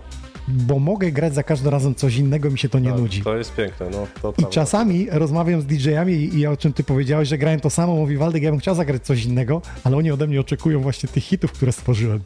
Bo 0.50 0.80
mogę 0.80 1.12
grać 1.12 1.34
za 1.34 1.44
każdym 1.44 1.72
razem 1.72 1.96
coś 1.96 2.16
innego, 2.16 2.50
mi 2.52 2.60
się 2.60 2.70
to 2.70 2.80
nie 2.80 2.90
Tak, 2.92 3.00
nudzi. 3.00 3.22
To 3.22 3.38
jest 3.38 3.56
piękne, 3.56 3.86
no 3.92 4.08
to 4.22 4.30
I 4.30 4.34
prawda. 4.34 4.48
czasami 4.50 5.08
rozmawiam 5.12 5.62
z 5.62 5.66
DJ-ami 5.66 6.14
i, 6.14 6.40
i 6.40 6.48
o 6.48 6.58
czym 6.58 6.74
ty 6.74 6.84
powiedziałeś, 6.84 7.30
że 7.30 7.38
grają 7.38 7.60
to 7.60 7.70
samo, 7.70 7.96
mówi 7.96 8.18
Waldek, 8.18 8.44
ja 8.44 8.52
bym 8.52 8.60
chciał 8.60 8.76
zagrać 8.76 9.06
coś 9.06 9.26
innego, 9.26 9.62
ale 9.84 9.98
oni 9.98 10.12
ode 10.12 10.28
mnie 10.28 10.40
oczekują 10.40 10.82
właśnie 10.82 11.10
tych 11.10 11.24
hitów, 11.24 11.52
które 11.52 11.72
stworzyłem. 11.72 12.20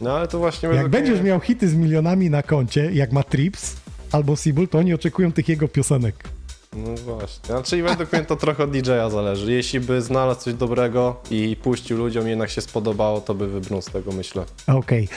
No 0.00 0.12
ale 0.16 0.28
to 0.28 0.38
właśnie... 0.38 0.68
Jak 0.68 0.88
będziesz 0.88 1.20
mnie- 1.20 1.28
miał 1.30 1.40
hity 1.40 1.68
z 1.68 1.74
milionami 1.74 2.30
na 2.30 2.42
koncie, 2.42 2.90
jak 2.92 3.12
ma 3.12 3.22
Trips 3.22 3.76
albo 4.12 4.36
Sibul, 4.36 4.68
to 4.68 4.78
oni 4.78 4.94
oczekują 4.94 5.32
tych 5.32 5.48
jego 5.48 5.68
piosenek. 5.68 6.28
No 6.76 6.94
właśnie. 7.04 7.46
Znaczy 7.46 7.82
według 7.82 8.12
mnie 8.12 8.24
to 8.24 8.36
trochę 8.36 8.64
od 8.64 8.70
DJ-a 8.70 9.10
zależy. 9.10 9.52
Jeśli 9.52 9.80
by 9.80 10.02
znalazł 10.02 10.40
coś 10.40 10.54
dobrego 10.54 11.20
i 11.30 11.56
puścił 11.62 11.98
ludziom 11.98 12.28
jednak 12.28 12.50
się 12.50 12.60
spodobało, 12.60 13.20
to 13.20 13.34
by 13.34 13.48
wybrnął 13.48 13.82
z 13.82 13.86
tego, 13.86 14.12
myślę. 14.12 14.44
Okej. 14.66 15.08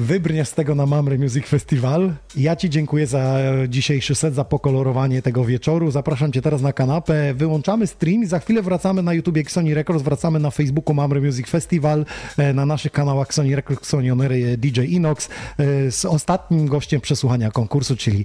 Wybrniesz 0.00 0.48
z 0.48 0.54
tego 0.54 0.74
na 0.74 0.86
Mamre 0.86 1.18
Music 1.18 1.46
Festival. 1.46 2.12
Ja 2.36 2.56
Ci 2.56 2.70
dziękuję 2.70 3.06
za 3.06 3.38
dzisiejszy 3.68 4.14
set, 4.14 4.34
za 4.34 4.44
pokolorowanie 4.44 5.22
tego 5.22 5.44
wieczoru. 5.44 5.90
Zapraszam 5.90 6.32
Cię 6.32 6.42
teraz 6.42 6.62
na 6.62 6.72
kanapę. 6.72 7.34
Wyłączamy 7.34 7.86
stream 7.86 8.22
i 8.22 8.26
za 8.26 8.38
chwilę 8.38 8.62
wracamy 8.62 9.02
na 9.02 9.14
YouTubie 9.14 9.44
Sony 9.48 9.74
Records, 9.74 10.02
wracamy 10.02 10.38
na 10.38 10.50
Facebooku 10.50 10.94
Mamre 10.94 11.20
Music 11.20 11.48
Festival, 11.48 12.04
e, 12.38 12.52
na 12.52 12.66
naszych 12.66 12.92
kanałach 12.92 13.34
Sony 13.34 13.56
Records, 13.56 13.88
Sony 13.88 14.12
Onery, 14.12 14.52
e, 14.52 14.56
DJ 14.56 14.80
Inox 14.80 15.28
e, 15.58 15.90
z 15.90 16.04
ostatnim 16.04 16.66
gościem 16.66 17.00
przesłuchania 17.00 17.50
konkursu, 17.50 17.96
czyli 17.96 18.24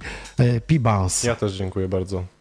P-Bounce. 0.66 1.26
Ja 1.26 1.34
też 1.34 1.52
dziękuję 1.52 1.88
bardzo. 1.88 2.37